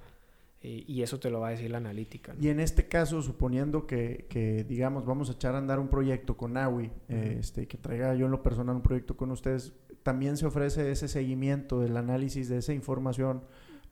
y 0.63 1.01
eso 1.01 1.19
te 1.19 1.31
lo 1.31 1.39
va 1.39 1.47
a 1.47 1.51
decir 1.51 1.69
la 1.71 1.79
analítica. 1.79 2.33
Y 2.39 2.47
en 2.47 2.59
este 2.61 2.87
caso, 2.87 3.21
suponiendo 3.23 3.87
que, 3.87 4.27
que, 4.29 4.63
digamos, 4.63 5.05
vamos 5.05 5.27
a 5.29 5.33
echar 5.33 5.55
a 5.55 5.57
andar 5.57 5.79
un 5.79 5.89
proyecto 5.89 6.37
con 6.37 6.55
AWI, 6.55 6.91
este, 7.09 7.67
que 7.67 7.77
traiga 7.77 8.13
yo 8.15 8.27
en 8.27 8.31
lo 8.31 8.41
personal 8.43 8.75
un 8.75 8.83
proyecto 8.83 9.17
con 9.17 9.31
ustedes, 9.31 9.73
también 10.03 10.37
se 10.37 10.45
ofrece 10.45 10.91
ese 10.91 11.09
seguimiento 11.09 11.81
del 11.81 11.97
análisis 11.97 12.47
de 12.47 12.59
esa 12.59 12.73
información 12.73 13.41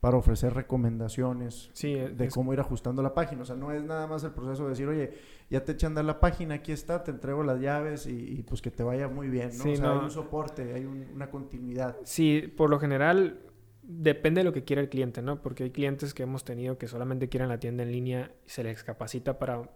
para 0.00 0.16
ofrecer 0.16 0.54
recomendaciones 0.54 1.70
de 1.82 2.28
cómo 2.32 2.54
ir 2.54 2.60
ajustando 2.60 3.02
la 3.02 3.12
página. 3.12 3.42
O 3.42 3.44
sea, 3.44 3.54
no 3.54 3.70
es 3.70 3.82
nada 3.84 4.06
más 4.06 4.24
el 4.24 4.30
proceso 4.30 4.64
de 4.64 4.70
decir, 4.70 4.88
oye, 4.88 5.12
ya 5.50 5.62
te 5.62 5.72
echan 5.72 5.96
a 5.98 6.02
la 6.02 6.20
página, 6.20 6.54
aquí 6.54 6.72
está, 6.72 7.04
te 7.04 7.10
entrego 7.10 7.42
las 7.44 7.60
llaves 7.60 8.06
y, 8.06 8.42
pues 8.48 8.62
que 8.62 8.70
te 8.70 8.82
vaya 8.82 9.08
muy 9.08 9.28
bien, 9.28 9.50
¿no? 9.58 9.70
o 9.70 9.76
sea, 9.76 9.92
hay 9.92 9.98
un 9.98 10.10
soporte, 10.10 10.72
hay 10.72 10.86
una 10.86 11.30
continuidad. 11.30 11.96
Sí, 12.04 12.52
por 12.56 12.70
lo 12.70 12.80
general 12.80 13.40
depende 13.82 14.40
de 14.40 14.44
lo 14.44 14.52
que 14.54 14.64
quiera 14.64 14.80
el 14.80 14.88
cliente, 14.88 15.20
¿no? 15.20 15.42
Porque 15.42 15.64
hay 15.64 15.70
clientes 15.70 16.14
que 16.14 16.22
hemos 16.22 16.44
tenido 16.44 16.78
que 16.78 16.88
solamente 16.88 17.28
quieren 17.28 17.48
la 17.50 17.60
tienda 17.60 17.82
en 17.82 17.92
línea 17.92 18.32
y 18.46 18.50
se 18.50 18.64
les 18.64 18.82
capacita 18.82 19.38
para, 19.38 19.68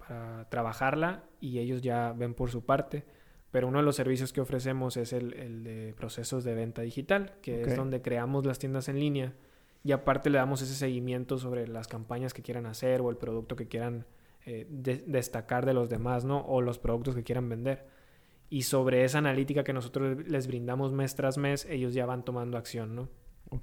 trabajarla 0.49 1.25
y 1.41 1.59
ellos 1.59 1.83
ya 1.83 2.15
ven 2.17 2.33
por 2.33 2.51
su 2.51 2.65
parte. 2.65 3.05
Pero 3.51 3.69
uno 3.69 3.79
de 3.79 3.85
los 3.85 3.95
servicios 3.95 4.33
que 4.33 4.41
ofrecemos 4.41 4.97
es 4.97 5.13
el, 5.13 5.63
de 5.63 5.95
procesos 5.97 6.45
de 6.45 6.55
venta 6.55 6.83
digital, 6.83 7.35
que 7.43 7.63
es 7.63 7.77
donde 7.77 8.03
creamos 8.03 8.47
las 8.47 8.59
tiendas 8.59 8.89
en 8.89 8.99
línea 8.99 9.35
y 9.85 9.93
aparte 9.93 10.31
le 10.31 10.39
damos 10.39 10.63
ese 10.63 10.75
seguimiento 10.75 11.39
sobre 11.39 11.69
las 11.69 11.89
campañas 11.89 12.33
que 12.33 12.43
quieran 12.43 12.65
hacer 12.65 13.03
o 13.03 13.11
el 13.11 13.19
producto 13.19 13.55
que 13.55 13.69
quieran 13.69 14.07
eh, 14.47 14.67
destacar 15.07 15.67
de 15.67 15.75
los 15.75 15.91
demás, 15.91 16.25
¿no? 16.25 16.41
O 16.41 16.63
los 16.63 16.79
productos 16.79 17.15
que 17.15 17.23
quieran 17.23 17.51
vender. 17.51 17.87
Y 18.49 18.63
sobre 18.63 19.05
esa 19.05 19.19
analítica 19.19 19.63
que 19.63 19.75
nosotros 19.75 20.27
les 20.27 20.47
brindamos 20.47 20.93
mes 20.93 21.15
tras 21.15 21.37
mes, 21.37 21.67
ellos 21.67 21.93
ya 21.93 22.07
van 22.07 22.25
tomando 22.25 22.57
acción, 22.57 22.95
¿no? 22.95 23.09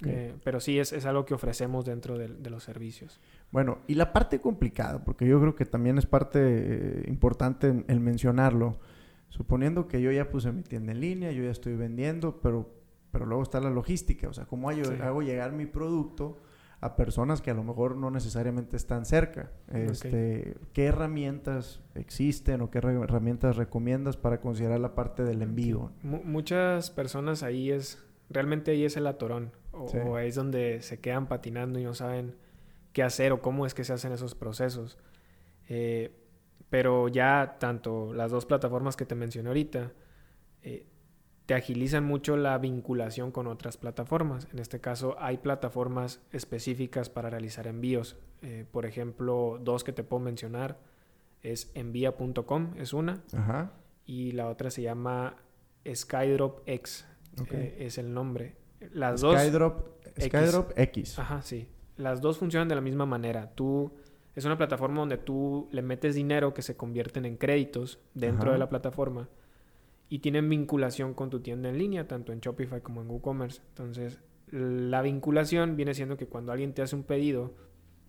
Eh, 0.06 0.34
pero 0.42 0.60
sí 0.60 0.78
es, 0.78 0.92
es, 0.92 1.04
algo 1.04 1.26
que 1.26 1.34
ofrecemos 1.34 1.84
dentro 1.84 2.16
de, 2.16 2.28
los 2.50 2.62
servicios. 2.62 3.20
Bueno, 3.50 3.78
y 3.86 3.94
la 3.94 4.12
parte 4.12 4.40
complicada, 4.40 5.04
porque 5.04 5.26
yo 5.26 5.38
creo 5.40 5.54
que 5.54 5.66
también 5.66 5.98
es 5.98 6.06
parte 6.06 6.38
eh, 6.40 7.04
importante 7.08 7.84
el 7.88 8.00
mencionarlo. 8.00 8.78
Suponiendo 9.28 9.88
que 9.88 10.00
yo 10.00 10.10
ya 10.12 10.30
puse 10.30 10.52
mi 10.52 10.62
tienda 10.62 10.92
en 10.92 11.00
línea, 11.00 11.32
yo 11.32 11.42
ya 11.42 11.50
estoy 11.50 11.74
vendiendo, 11.74 12.40
pero 12.40 12.81
pero 13.12 13.26
luego 13.26 13.42
está 13.42 13.60
la 13.60 13.70
logística, 13.70 14.28
o 14.28 14.32
sea, 14.32 14.46
cómo 14.46 14.70
hago, 14.70 15.22
llegar 15.22 15.52
mi 15.52 15.66
producto 15.66 16.38
a 16.80 16.96
personas 16.96 17.40
que 17.40 17.52
a 17.52 17.54
lo 17.54 17.62
mejor 17.62 17.94
no 17.94 18.10
necesariamente 18.10 18.76
están 18.76 19.04
cerca. 19.04 19.52
Este, 19.72 20.56
¿Qué 20.72 20.86
herramientas 20.86 21.80
existen 21.94 22.60
o 22.62 22.70
qué 22.70 22.78
herramientas 22.78 23.56
recomiendas 23.56 24.16
para 24.16 24.40
considerar 24.40 24.80
la 24.80 24.96
parte 24.96 25.22
del 25.22 25.42
envío? 25.42 25.92
muchas 26.02 26.90
personas 26.90 27.44
ahí 27.44 27.70
es, 27.70 28.02
realmente 28.30 28.72
ahí 28.72 28.84
es 28.84 28.96
el 28.96 29.06
atorón, 29.06 29.52
o, 29.70 30.16
ahí 30.16 30.28
es 30.28 30.34
donde 30.34 30.82
se 30.82 30.98
quedan 30.98 31.28
patinando 31.28 31.78
y 31.78 31.84
no 31.84 31.94
saben 31.94 32.34
qué 32.92 33.02
hacer 33.02 33.32
o 33.32 33.42
cómo 33.42 33.66
es 33.66 33.74
que 33.74 33.84
se 33.84 33.92
hacen 33.92 34.10
esos 34.10 34.34
procesos. 34.34 34.98
Eh, 35.68 36.18
pero 36.68 37.08
ya 37.08 37.58
tanto 37.60 38.14
las 38.14 38.30
dos 38.30 38.46
plataformas 38.46 38.96
que 38.96 39.04
te 39.04 39.14
mencioné 39.14 39.50
ahorita, 39.50 39.92
eh, 40.62 40.86
te 41.46 41.54
agilizan 41.54 42.04
mucho 42.04 42.36
la 42.36 42.56
vinculación 42.58 43.32
con 43.32 43.46
otras 43.46 43.76
plataformas. 43.76 44.48
En 44.52 44.58
este 44.58 44.80
caso 44.80 45.16
hay 45.18 45.38
plataformas 45.38 46.20
específicas 46.32 47.10
para 47.10 47.30
realizar 47.30 47.66
envíos. 47.66 48.16
Eh, 48.42 48.64
por 48.70 48.86
ejemplo, 48.86 49.58
dos 49.60 49.84
que 49.84 49.92
te 49.92 50.04
puedo 50.04 50.20
mencionar 50.22 50.78
es 51.42 51.70
envía.com, 51.74 52.74
es 52.76 52.92
una. 52.92 53.22
Y 54.06 54.32
la 54.32 54.48
otra 54.48 54.70
se 54.70 54.82
llama 54.82 55.36
Skydrop 55.92 56.60
X, 56.66 57.06
eh, 57.50 57.76
es 57.80 57.98
el 57.98 58.14
nombre. 58.14 58.56
Las 58.92 59.20
Skydrop, 59.20 60.02
dos... 60.04 60.24
Skydrop 60.24 60.78
X. 60.78 61.18
Ajá, 61.18 61.42
sí. 61.42 61.68
Las 61.96 62.20
dos 62.20 62.38
funcionan 62.38 62.68
de 62.68 62.74
la 62.74 62.80
misma 62.80 63.06
manera. 63.06 63.50
Tú... 63.54 63.92
Es 64.34 64.46
una 64.46 64.56
plataforma 64.56 65.00
donde 65.00 65.18
tú 65.18 65.68
le 65.72 65.82
metes 65.82 66.14
dinero 66.14 66.54
que 66.54 66.62
se 66.62 66.74
convierten 66.74 67.26
en 67.26 67.36
créditos 67.36 67.98
dentro 68.14 68.50
de 68.50 68.56
la 68.56 68.70
plataforma 68.70 69.28
y 70.12 70.18
tienen 70.18 70.46
vinculación 70.50 71.14
con 71.14 71.30
tu 71.30 71.40
tienda 71.40 71.70
en 71.70 71.78
línea, 71.78 72.06
tanto 72.06 72.34
en 72.34 72.40
Shopify 72.40 72.82
como 72.82 73.00
en 73.00 73.08
WooCommerce. 73.08 73.62
Entonces, 73.68 74.20
la 74.50 75.00
vinculación 75.00 75.74
viene 75.74 75.94
siendo 75.94 76.18
que 76.18 76.26
cuando 76.26 76.52
alguien 76.52 76.74
te 76.74 76.82
hace 76.82 76.94
un 76.94 77.02
pedido, 77.02 77.54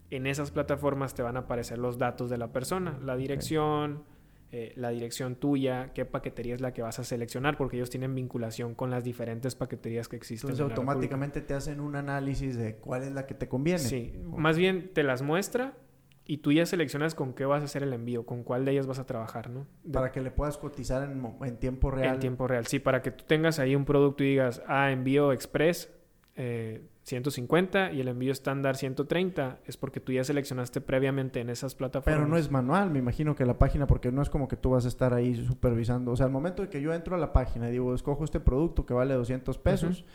en 0.10 0.28
esas 0.28 0.52
plataformas 0.52 1.13
te 1.13 1.22
van 1.22 1.38
a 1.38 1.42
aparecer 1.42 1.78
los 1.78 1.98
datos 1.98 2.30
de 2.30 2.38
la 2.38 2.52
persona, 2.52 3.00
la 3.02 3.16
dirección, 3.16 4.04
eh, 4.52 4.74
la 4.76 4.89
dirección 4.89 5.36
tuya, 5.36 5.94
qué 5.94 6.04
paquetería 6.04 6.56
es 6.56 6.60
la 6.60 6.74
que 6.74 6.82
vas 6.82 7.00
a 7.00 7.06
seleccionar, 7.06 7.56
porque 7.56 7.78
ellos 7.78 7.89
tienen 7.89 8.13
vinculación 8.13 8.76
con 8.76 8.89
las 8.92 9.06
diferentes 9.06 9.56
paqueterías 9.56 10.10
que 10.10 10.18
existen. 10.18 10.50
Entonces 10.50 10.78
automáticamente 10.78 11.39
te 11.39 11.54
hacen 11.54 11.80
un 11.80 11.96
análisis 11.96 12.58
de 12.58 12.76
cuál 12.76 13.04
es 13.04 13.13
la 13.13 13.26
que 13.26 13.34
te 13.34 13.48
conviene. 13.48 13.80
Sí, 13.80 14.12
más 14.26 14.58
bien 14.58 14.92
te 14.94 15.04
las 15.04 15.22
muestra 15.22 15.78
y 16.26 16.38
tú 16.38 16.52
ya 16.52 16.66
seleccionas 16.66 17.16
con 17.16 17.34
qué 17.34 17.46
vas 17.46 17.62
a 17.62 17.66
hacer 17.66 17.84
el 17.84 17.94
envío, 17.94 18.26
con 18.26 18.44
cuál 18.44 18.64
de 18.66 18.72
ellas 18.72 18.88
vas 18.88 19.00
a 19.00 19.06
trabajar, 19.06 19.50
¿no? 19.50 19.68
Para 19.92 20.12
que 20.12 20.22
le 20.22 20.32
puedas 20.32 20.58
cotizar 20.58 21.04
en, 21.04 21.58
tiempo 21.58 21.92
real. 21.92 22.16
En 22.16 22.20
tiempo 22.20 22.48
real, 22.48 22.66
sí, 22.68 22.80
para 22.80 23.02
que 23.02 23.12
tú 23.12 23.26
tengas 23.28 23.60
ahí 23.60 23.76
un 23.76 23.86
producto 23.86 24.24
y 24.24 24.30
digas, 24.30 24.62
ah, 24.68 24.92
envío 24.92 25.34
express 25.34 25.92
150 26.36 27.90
eh, 27.90 27.96
y 27.96 28.02
el 28.02 28.08
envío 28.08 28.32
estándar 28.32 28.76
130, 28.78 29.60
es 29.66 29.78
porque 29.78 30.00
tú 30.00 30.14
ya 30.14 30.24
seleccionaste 30.24 30.82
previamente 30.82 31.42
en 31.42 31.50
esas 31.50 31.76
plataformas. 31.76 32.20
Pero 32.20 32.28
no 32.28 32.38
es 32.38 32.50
manual, 32.50 32.90
me 32.90 33.00
imagino 33.00 33.36
que 33.36 33.46
la 33.46 33.60
página, 33.60 33.86
porque 33.86 34.12
no 34.12 34.22
es 34.22 34.30
como 34.30 34.48
que 34.48 34.56
tú 34.56 34.72
vas 34.72 34.86
a 34.86 34.88
estar 34.88 35.14
ahí 35.14 35.36
supervisando. 35.36 36.12
O 36.12 36.16
sea, 36.16 36.26
al 36.26 36.32
momento 36.32 36.62
de 36.64 36.70
que 36.70 36.82
yo 36.82 36.94
entro 36.94 37.16
a 37.16 37.20
la 37.20 37.34
página 37.34 37.70
y 37.70 37.74
digo, 37.74 37.94
escojo 37.94 38.24
este 38.24 38.40
producto 38.40 38.86
que 38.86 38.94
vale 38.94 39.14
200 39.14 39.58
pesos. 39.58 40.06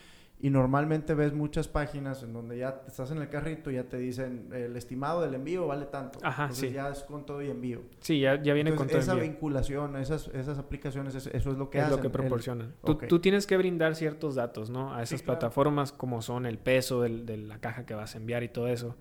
Y 0.40 0.50
normalmente 0.50 1.14
ves 1.14 1.32
muchas 1.32 1.66
páginas 1.66 2.22
en 2.22 2.32
donde 2.32 2.58
ya 2.58 2.82
estás 2.86 3.10
en 3.10 3.18
el 3.18 3.28
carrito 3.28 3.72
y 3.72 3.74
ya 3.74 3.84
te 3.84 3.96
dicen 3.98 4.50
el 4.52 4.76
estimado 4.76 5.20
del 5.20 5.34
envío 5.34 5.66
vale 5.66 5.86
tanto. 5.86 6.20
Ajá, 6.22 6.44
Entonces 6.44 6.72
ya 6.72 6.88
es 6.90 7.02
con 7.02 7.26
todo 7.26 7.42
y 7.42 7.50
envío. 7.50 7.82
Sí, 8.00 8.20
ya, 8.20 8.40
ya 8.40 8.54
viene 8.54 8.74
con 8.76 8.86
todo 8.86 8.98
esa 8.98 9.14
vinculación, 9.14 9.96
esas, 9.96 10.28
esas 10.28 10.58
aplicaciones, 10.58 11.14
eso 11.14 11.30
es 11.32 11.58
lo 11.58 11.70
que 11.70 11.80
hacen. 11.80 11.92
Es 11.92 11.96
lo 11.96 12.02
que 12.02 12.10
proporcionan. 12.10 12.74
Tú, 13.08 13.18
tienes 13.18 13.48
que 13.48 13.56
brindar 13.56 13.96
ciertos 13.96 14.36
datos, 14.36 14.70
¿no? 14.70 14.94
A 14.94 15.02
esas 15.02 15.22
plataformas 15.22 15.90
como 15.90 16.22
son 16.22 16.46
el 16.46 16.58
peso 16.58 17.02
de 17.02 17.36
la 17.36 17.58
caja 17.58 17.84
que 17.84 17.94
vas 17.94 18.14
a 18.14 18.18
enviar 18.18 18.44
y 18.44 18.48
todo 18.48 18.68
eso. 18.68 18.96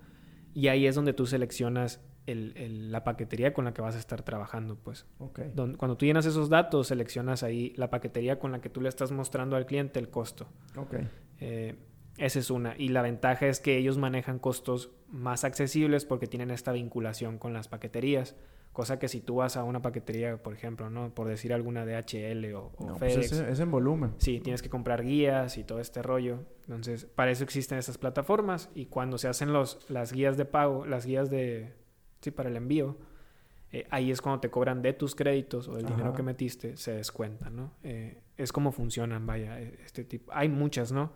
Y 0.55 0.69
ahí 0.69 0.87
es 0.87 0.95
donde 0.95 1.13
tú 1.13 1.27
seleccionas 1.27 2.01
el, 2.27 2.91
la 2.91 3.03
paquetería 3.03 3.53
con 3.53 3.65
la 3.65 3.73
que 3.73 3.81
vas 3.81 3.95
a 3.95 3.99
estar 3.99 4.21
trabajando, 4.21 4.75
pues. 4.75 5.05
Okay. 5.19 5.51
cuando 5.77 5.97
tú 5.97 6.05
llenas 6.05 6.25
esos 6.25 6.49
datos, 6.49 6.87
seleccionas 6.87 7.43
ahí 7.43 7.73
la 7.77 7.89
paquetería 7.89 8.37
con 8.37 8.51
la 8.51 8.59
que 8.59 8.69
tú 8.69 8.81
le 8.81 8.89
estás 8.89 9.11
mostrando 9.11 9.55
al 9.55 9.65
cliente 9.65 9.99
el 9.99 10.09
costo. 10.09 10.47
Okay. 10.75 11.07
Eh, 11.39 11.75
esa 12.17 12.39
es 12.39 12.49
una. 12.49 12.75
Y 12.77 12.89
la 12.89 13.01
ventaja 13.01 13.47
es 13.47 13.59
que 13.59 13.77
ellos 13.77 13.97
manejan 13.97 14.39
costos 14.39 14.91
más 15.07 15.43
accesibles 15.43 16.05
porque 16.05 16.27
tienen 16.27 16.51
esta 16.51 16.71
vinculación 16.71 17.37
con 17.37 17.53
las 17.53 17.67
paqueterías. 17.67 18.35
Cosa 18.73 18.99
que 18.99 19.07
si 19.07 19.21
tú 19.21 19.37
vas 19.37 19.57
a 19.57 19.63
una 19.63 19.81
paquetería, 19.81 20.37
por 20.43 20.53
ejemplo, 20.53 20.89
¿no? 20.89 21.13
Por 21.13 21.27
decir 21.27 21.51
alguna 21.51 21.83
DHL 21.83 22.53
o, 22.53 22.71
o 22.77 22.95
pues 22.99 23.13
FedEx. 23.13 23.31
es, 23.31 23.59
en 23.59 23.71
volumen. 23.71 24.13
Sí, 24.17 24.39
tienes 24.39 24.61
que 24.61 24.69
comprar 24.69 25.03
guías 25.03 25.57
y 25.57 25.63
todo 25.63 25.79
este 25.79 26.03
rollo. 26.03 26.43
Entonces, 26.61 27.05
para 27.05 27.31
eso 27.31 27.43
existen 27.43 27.79
esas 27.79 27.97
plataformas. 27.97 28.69
Y 28.75 28.85
cuando 28.85 29.17
se 29.17 29.27
hacen 29.27 29.51
los, 29.51 29.89
las 29.89 30.13
guías 30.13 30.37
de 30.37 30.45
pago, 30.45 30.85
las 30.85 31.05
guías 31.05 31.29
de... 31.29 31.73
Sí, 32.21 32.29
para 32.29 32.49
el 32.49 32.55
envío, 32.55 32.97
eh, 33.71 33.85
ahí 33.89 34.11
es 34.11 34.21
cuando 34.21 34.39
te 34.39 34.49
cobran 34.49 34.81
de 34.81 34.93
tus 34.93 35.13
créditos 35.13 35.67
o 35.67 35.75
del 35.75 35.85
dinero 35.85 36.13
que 36.13 36.23
metiste, 36.23 36.77
se 36.77 36.93
descuentan, 36.93 37.55
¿no? 37.55 37.73
Eh, 37.83 38.21
es 38.37 38.53
como 38.53 38.71
funcionan, 38.71 39.25
vaya, 39.25 39.59
e, 39.59 39.77
este 39.85 40.05
tipo. 40.05 40.31
Hay 40.33 40.47
muchas, 40.47 40.91
¿no? 40.91 41.11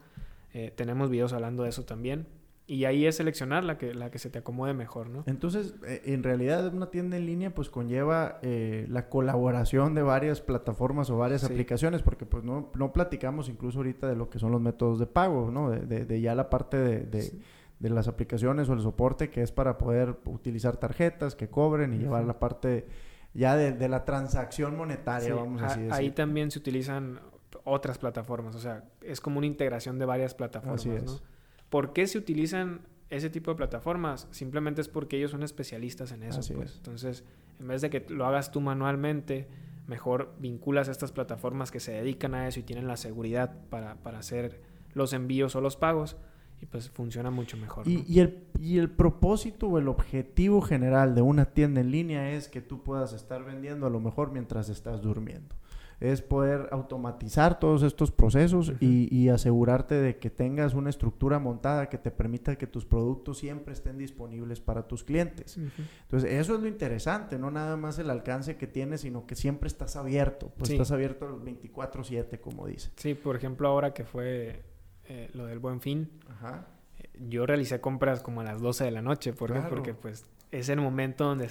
Eh, 0.54 0.74
tenemos 0.76 1.10
videos 1.10 1.32
hablando 1.32 1.64
de 1.64 1.70
eso 1.70 1.86
también. 1.86 2.28
Y 2.68 2.86
ahí 2.86 3.06
es 3.06 3.16
seleccionar 3.18 3.64
la 3.64 3.78
que, 3.78 3.94
la 3.94 4.12
que 4.12 4.20
se 4.20 4.30
te 4.30 4.40
acomode 4.40 4.74
mejor, 4.74 5.10
¿no? 5.10 5.24
Entonces, 5.28 5.76
en 5.84 6.24
realidad 6.24 6.74
una 6.74 6.90
tienda 6.90 7.18
en 7.18 7.26
línea 7.26 7.54
pues 7.54 7.70
conlleva 7.70 8.40
la 8.42 9.10
colaboración 9.10 9.94
de 9.94 10.04
varias 10.04 10.40
plataformas 10.40 11.10
o 11.10 11.18
varias 11.18 11.44
aplicaciones, 11.44 12.02
porque 12.02 12.26
pues 12.26 12.46
no, 12.46 12.72
no 12.76 12.94
platicamos 12.94 13.50
incluso 13.50 13.80
ahorita 13.80 14.08
de 14.08 14.16
lo 14.16 14.30
que 14.30 14.40
son 14.40 14.54
los 14.54 14.62
métodos 14.62 15.00
de 15.00 15.08
pago, 15.08 15.52
¿no? 15.52 15.70
De, 15.70 16.06
de, 16.06 16.22
ya 16.22 16.34
la 16.34 16.50
parte 16.50 16.78
de 16.78 17.00
de 17.02 17.42
las 17.90 18.08
aplicaciones 18.08 18.70
o 18.70 18.74
el 18.74 18.82
soporte 18.82 19.30
que 19.30 19.42
es 19.42 19.52
para 19.52 19.78
poder 19.78 20.18
utilizar 20.26 20.78
tarjetas 20.78 21.36
que 21.36 21.50
cobren 21.50 21.94
y 21.94 21.98
llevar 21.98 22.26
la 22.26 22.40
parte 22.40 22.88
ya 23.34 23.56
de, 23.56 23.90
la 23.90 24.06
transacción 24.06 24.76
monetaria, 24.76 25.34
vamos 25.34 25.62
a 25.62 25.68
decir. 25.68 25.92
Ahí 25.92 26.12
también 26.12 26.52
se 26.52 26.60
utilizan 26.60 27.20
otras 27.64 27.98
plataformas, 27.98 28.56
o 28.56 28.60
sea, 28.60 28.84
es 29.02 29.22
como 29.22 29.38
una 29.38 29.48
integración 29.48 30.00
de 30.00 30.06
varias 30.06 30.34
plataformas, 30.34 30.86
¿no? 30.86 31.20
¿Por 31.70 31.94
qué 31.94 32.06
se 32.08 32.18
utilizan 32.18 32.82
ese 33.10 33.30
tipo 33.30 33.52
de 33.52 33.56
plataformas? 33.56 34.28
Simplemente 34.32 34.82
es 34.82 34.90
porque 34.90 35.18
ellos 35.18 35.32
son 35.32 35.44
especialistas 35.44 36.12
en 36.12 36.24
eso, 36.24 36.42
pues. 36.54 36.76
Entonces, 36.76 37.24
en 37.60 37.68
vez 37.68 37.82
de 37.82 37.90
que 37.90 38.06
lo 38.10 38.26
hagas 38.26 38.52
tú 38.52 38.60
manualmente, 38.60 39.48
mejor 39.88 40.34
vinculas 40.40 40.90
a 40.90 40.92
estas 40.92 41.12
plataformas 41.12 41.72
que 41.72 41.80
se 41.80 41.94
dedican 41.94 42.36
a 42.36 42.48
eso 42.48 42.60
y 42.60 42.64
tienen 42.64 42.88
la 42.88 42.98
seguridad 42.98 43.56
para, 43.70 43.96
para 43.96 44.20
hacer 44.20 44.62
los 44.94 45.14
envíos 45.14 45.56
o 45.56 45.62
los 45.62 45.78
pagos 45.78 46.18
y 46.62 46.68
pues 46.68 46.90
funciona 46.90 47.32
mucho 47.32 47.58
mejor. 47.58 47.88
Y, 47.88 48.20
el, 48.20 48.44
y 48.60 48.78
el 48.78 48.90
propósito 48.90 49.68
o 49.68 49.80
el 49.80 49.88
objetivo 49.88 50.62
general 50.62 51.16
de 51.16 51.24
una 51.24 51.46
tienda 51.46 51.82
en 51.82 51.92
línea 51.92 52.32
es 52.32 52.48
que 52.48 52.62
tú 52.62 52.84
puedas 52.84 53.14
estar 53.14 53.44
vendiendo 53.44 53.88
a 53.88 53.90
lo 53.90 54.00
mejor 54.00 54.32
mientras 54.32 54.70
estás 54.70 55.02
durmiendo. 55.02 55.56
Es 56.00 56.24
poder 56.24 56.68
automatizar 56.72 57.60
todos 57.60 57.84
estos 57.84 58.12
procesos 58.12 58.74
y, 58.80 59.30
asegurarte 59.30 59.94
de 59.96 60.18
que 60.18 60.32
tengas 60.32 60.74
una 60.74 60.90
estructura 60.90 61.38
montada 61.38 61.90
que 61.90 62.00
te 62.00 62.10
permita 62.10 62.56
que 62.58 62.66
tus 62.66 62.86
productos 62.86 63.38
siempre 63.38 63.74
estén 63.74 64.00
disponibles 64.00 64.62
para 64.62 64.88
tus 64.88 65.04
clientes. 65.04 65.58
Entonces, 65.58 66.32
eso 66.32 66.56
es 66.56 66.62
lo 66.62 66.68
interesante, 66.68 67.38
no 67.38 67.52
nada 67.52 67.78
más 67.78 68.00
el 68.00 68.10
alcance 68.10 68.58
que 68.58 68.66
tienes, 68.66 69.02
sino 69.02 69.28
que 69.28 69.36
siempre 69.36 69.68
estás 69.68 69.96
abierto. 69.96 70.52
Pues 70.58 70.72
estás 70.72 70.92
abierto 70.92 71.40
24/7, 71.40 72.40
como 72.40 72.66
dice. 72.66 72.90
Sí, 72.96 73.14
por 73.14 73.36
ejemplo, 73.36 73.68
ahora 73.68 73.94
que 73.94 74.04
fue 74.04 74.71
eh, 75.08 75.30
lo 75.34 75.46
del 75.46 75.60
buen 75.60 75.82
fin, 75.82 76.10
eh, 77.00 77.10
yo 77.30 77.46
realicé 77.46 77.82
compras 77.82 78.22
como 78.22 78.42
a 78.42 78.44
las 78.44 78.62
12 78.62 78.86
de 78.86 78.92
la 78.92 79.02
noche. 79.02 79.34
¿Por 79.34 79.54
Porque 79.70 79.94
pues 79.94 80.26
es 80.52 80.70
el 80.70 80.80
momento 80.80 81.26
donde, 81.26 81.50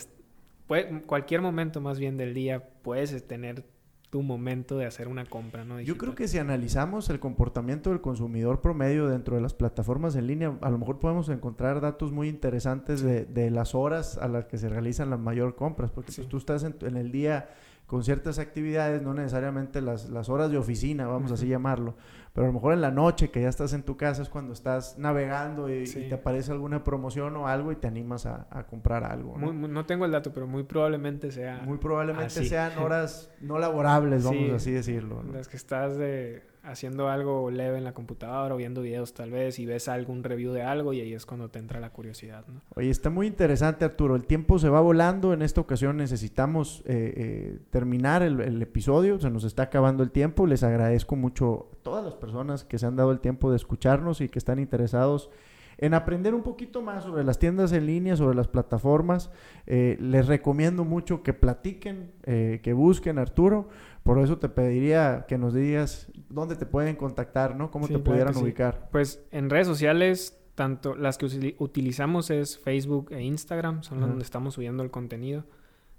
puede, 0.67 1.03
cualquier 1.03 1.41
momento 1.41 1.81
más 1.81 1.99
bien 1.99 2.17
del 2.17 2.35
día, 2.35 2.69
puedes 2.83 3.27
tener 3.27 3.65
tu 4.11 4.23
momento 4.23 4.77
de 4.77 4.87
hacer 4.87 5.07
una 5.07 5.25
compra, 5.25 5.65
¿no? 5.65 5.81
Yo 5.81 5.97
creo 5.97 6.17
que 6.17 6.27
si 6.27 6.39
analizamos 6.39 7.09
el 7.11 7.21
comportamiento 7.21 7.91
del 7.91 8.01
consumidor 8.01 8.61
promedio 8.61 9.09
dentro 9.09 9.37
de 9.37 9.43
las 9.43 9.55
plataformas 9.55 10.17
en 10.17 10.27
línea, 10.27 10.59
a 10.61 10.71
lo 10.71 10.79
mejor 10.79 10.99
podemos 10.99 11.29
encontrar 11.29 11.81
datos 11.81 12.11
muy 12.11 12.29
interesantes 12.29 13.03
de, 13.03 13.51
las 13.51 13.75
horas 13.75 14.19
a 14.19 14.27
las 14.27 14.47
que 14.47 14.59
se 14.59 14.69
realizan 14.69 15.11
las 15.11 15.21
mayor 15.21 15.55
compras, 15.55 15.93
porque 15.93 16.11
si 16.11 16.23
pues, 16.23 16.29
tú 16.29 16.37
estás 16.39 16.65
en, 16.65 16.97
el 16.97 17.13
día 17.13 17.51
con 17.91 18.05
ciertas 18.05 18.39
actividades, 18.39 19.03
no 19.03 19.15
necesariamente 19.15 19.81
las, 19.81 20.11
las 20.11 20.29
horas 20.29 20.49
de 20.53 20.57
oficina, 20.57 21.09
vamos 21.09 21.33
así 21.33 21.49
llamarlo, 21.49 21.97
pero 22.33 22.45
a 22.45 22.47
lo 22.47 22.53
mejor 22.53 22.73
en 22.73 22.81
la 22.81 22.93
noche 22.93 23.33
que 23.33 23.43
ya 23.43 23.49
estás 23.49 23.73
en 23.73 23.83
tu 23.83 23.97
casa 23.97 24.23
es 24.23 24.29
cuando 24.29 24.53
estás 24.53 24.97
navegando 24.97 25.69
y, 25.69 25.83
te 25.87 26.15
aparece 26.15 26.53
alguna 26.53 26.85
promoción 26.85 27.35
o 27.35 27.49
algo 27.49 27.73
y 27.73 27.75
te 27.75 27.89
animas 27.89 28.27
a, 28.27 28.47
comprar 28.71 29.03
algo. 29.03 29.37
¿no? 29.37 29.53
no 29.53 29.87
tengo 29.87 30.05
el 30.05 30.13
dato, 30.13 30.33
pero 30.33 30.47
muy 30.47 30.63
probablemente 30.63 31.33
sea. 31.33 31.63
Muy 31.65 31.79
probablemente 31.79 32.45
sean 32.45 32.79
horas 32.79 33.29
no 33.41 33.59
laborables, 33.59 34.23
vamos 34.23 34.51
así 34.53 34.71
decirlo. 34.71 35.25
Las 35.25 35.49
que 35.49 35.57
estás 35.57 35.97
de 35.97 36.45
haciendo 36.63 37.09
algo 37.09 37.51
leve 37.51 37.79
en 37.79 37.85
la 37.85 37.95
computadora 37.95 38.55
o 38.55 38.59
viendo 38.59 38.83
videos 38.83 39.15
tal 39.15 39.31
vez 39.31 39.59
y 39.59 39.67
ves 39.67 39.89
algún 39.89 40.23
review 40.23 40.53
de 40.53 40.63
algo 40.63 40.93
y 40.93 41.01
ahí 41.01 41.15
es 41.15 41.27
cuando 41.27 41.49
te 41.49 41.59
entra 41.59 41.81
la 41.81 41.91
curiosidad. 41.91 42.45
¿no? 42.49 42.61
Oye, 42.75 42.91
está 42.91 43.11
muy 43.11 43.27
interesante 43.27 43.85
Arturo, 43.85 44.17
el 44.17 44.27
tiempo 44.27 44.59
se 44.59 44.69
va 44.69 44.81
volando, 44.81 45.33
en 45.33 45.43
esta 45.43 45.61
ocasión 45.61 45.97
necesitamos 45.97 46.83
eh, 46.87 47.15
eh, 47.17 47.59
terminar 47.71 48.23
el, 48.23 48.61
episodio, 48.61 49.19
se 49.19 49.31
nos 49.31 49.45
está 49.45 49.65
acabando 49.65 50.03
el 50.03 50.11
tiempo, 50.11 50.47
les 50.47 50.63
agradezco 50.63 51.17
mucho 51.17 51.71
a 51.73 51.83
todas 51.83 52.05
las 52.05 52.15
personas 52.15 52.65
que 52.65 52.79
se 52.79 52.87
han 52.87 52.97
dado 52.97 53.11
el 53.13 53.21
tiempo 53.21 53.51
de 53.51 53.57
escucharnos 53.57 54.21
y 54.21 54.29
que 54.29 54.39
están 54.39 54.59
interesados 54.59 55.31
en 55.81 55.95
aprender 55.95 56.35
un 56.35 56.43
poquito 56.43 56.83
más 56.83 57.05
sobre 57.05 57.25
las 57.25 57.39
tiendas 57.39 57.73
en 57.73 57.87
línea, 57.87 58.17
sobre 58.17 58.37
las 58.37 58.49
plataformas. 58.49 59.31
Eh, 59.67 59.97
les 60.01 60.27
recomiendo 60.27 60.85
mucho 60.85 61.23
que 61.23 61.33
platiquen, 61.33 62.13
que 62.23 62.73
busquen 62.73 63.19
Arturo. 63.19 63.69
Por 64.03 64.19
eso 64.19 64.39
te 64.39 64.49
pediría 64.49 65.27
que 65.29 65.39
nos 65.39 65.53
digas 65.53 66.11
dónde 66.29 66.57
te 66.57 66.67
pueden 66.67 66.97
contactar, 66.97 67.57
¿no? 67.57 67.71
Cómo 67.71 67.89
te 67.89 67.99
pudieran 67.99 68.37
ubicar. 68.37 68.89
Pues 68.91 69.23
en 69.31 69.51
redes 69.51 69.67
sociales, 69.67 70.41
tanto 70.55 70.95
las 70.95 71.19
que 71.19 71.57
utilizamos 71.59 72.31
es 72.31 72.59
Facebook 72.59 73.13
e 73.13 73.23
Instagram, 73.23 73.83
son 73.83 74.01
donde 74.01 74.23
estamos 74.23 74.55
subiendo 74.55 74.83
el 74.83 74.91
contenido. 74.91 75.45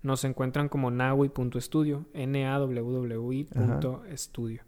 Nos 0.04 0.24
encuentran 0.24 0.68
como 0.68 0.90
nawi.studio, 0.90 2.06
N-A-W-W-I.studio. 2.14 4.62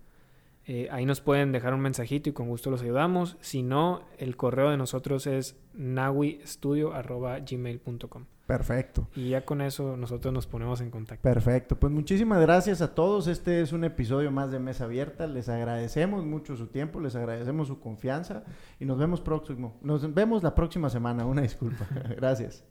Eh, 0.65 0.87
ahí 0.91 1.05
nos 1.05 1.21
pueden 1.21 1.51
dejar 1.51 1.73
un 1.73 1.81
mensajito 1.81 2.29
y 2.29 2.33
con 2.33 2.47
gusto 2.47 2.71
los 2.71 2.81
ayudamos. 2.81 3.35
Si 3.41 3.63
no, 3.63 4.03
el 4.17 4.37
correo 4.37 4.69
de 4.69 4.77
nosotros 4.77 5.27
es 5.27 5.57
nawistudio.gmail.com. 5.73 8.25
Perfecto. 8.45 9.07
Y 9.15 9.29
ya 9.29 9.45
con 9.45 9.61
eso 9.61 9.95
nosotros 9.95 10.33
nos 10.33 10.47
ponemos 10.47 10.81
en 10.81 10.91
contacto. 10.91 11.23
Perfecto. 11.23 11.77
Pues 11.77 11.93
muchísimas 11.93 12.41
gracias 12.41 12.81
a 12.81 12.93
todos. 12.93 13.27
Este 13.27 13.61
es 13.61 13.71
un 13.71 13.85
episodio 13.85 14.31
más 14.31 14.51
de 14.51 14.59
Mesa 14.59 14.83
Abierta. 14.83 15.27
Les 15.27 15.47
agradecemos 15.49 16.25
mucho 16.25 16.57
su 16.57 16.67
tiempo, 16.67 16.99
les 16.99 17.15
agradecemos 17.15 17.67
su 17.67 17.79
confianza 17.79 18.43
y 18.79 18.85
nos 18.85 18.97
vemos 18.97 19.21
próximo. 19.21 19.77
Nos 19.81 20.13
vemos 20.13 20.43
la 20.43 20.55
próxima 20.55 20.89
semana. 20.89 21.25
Una 21.25 21.41
disculpa. 21.41 21.87
gracias. 22.17 22.65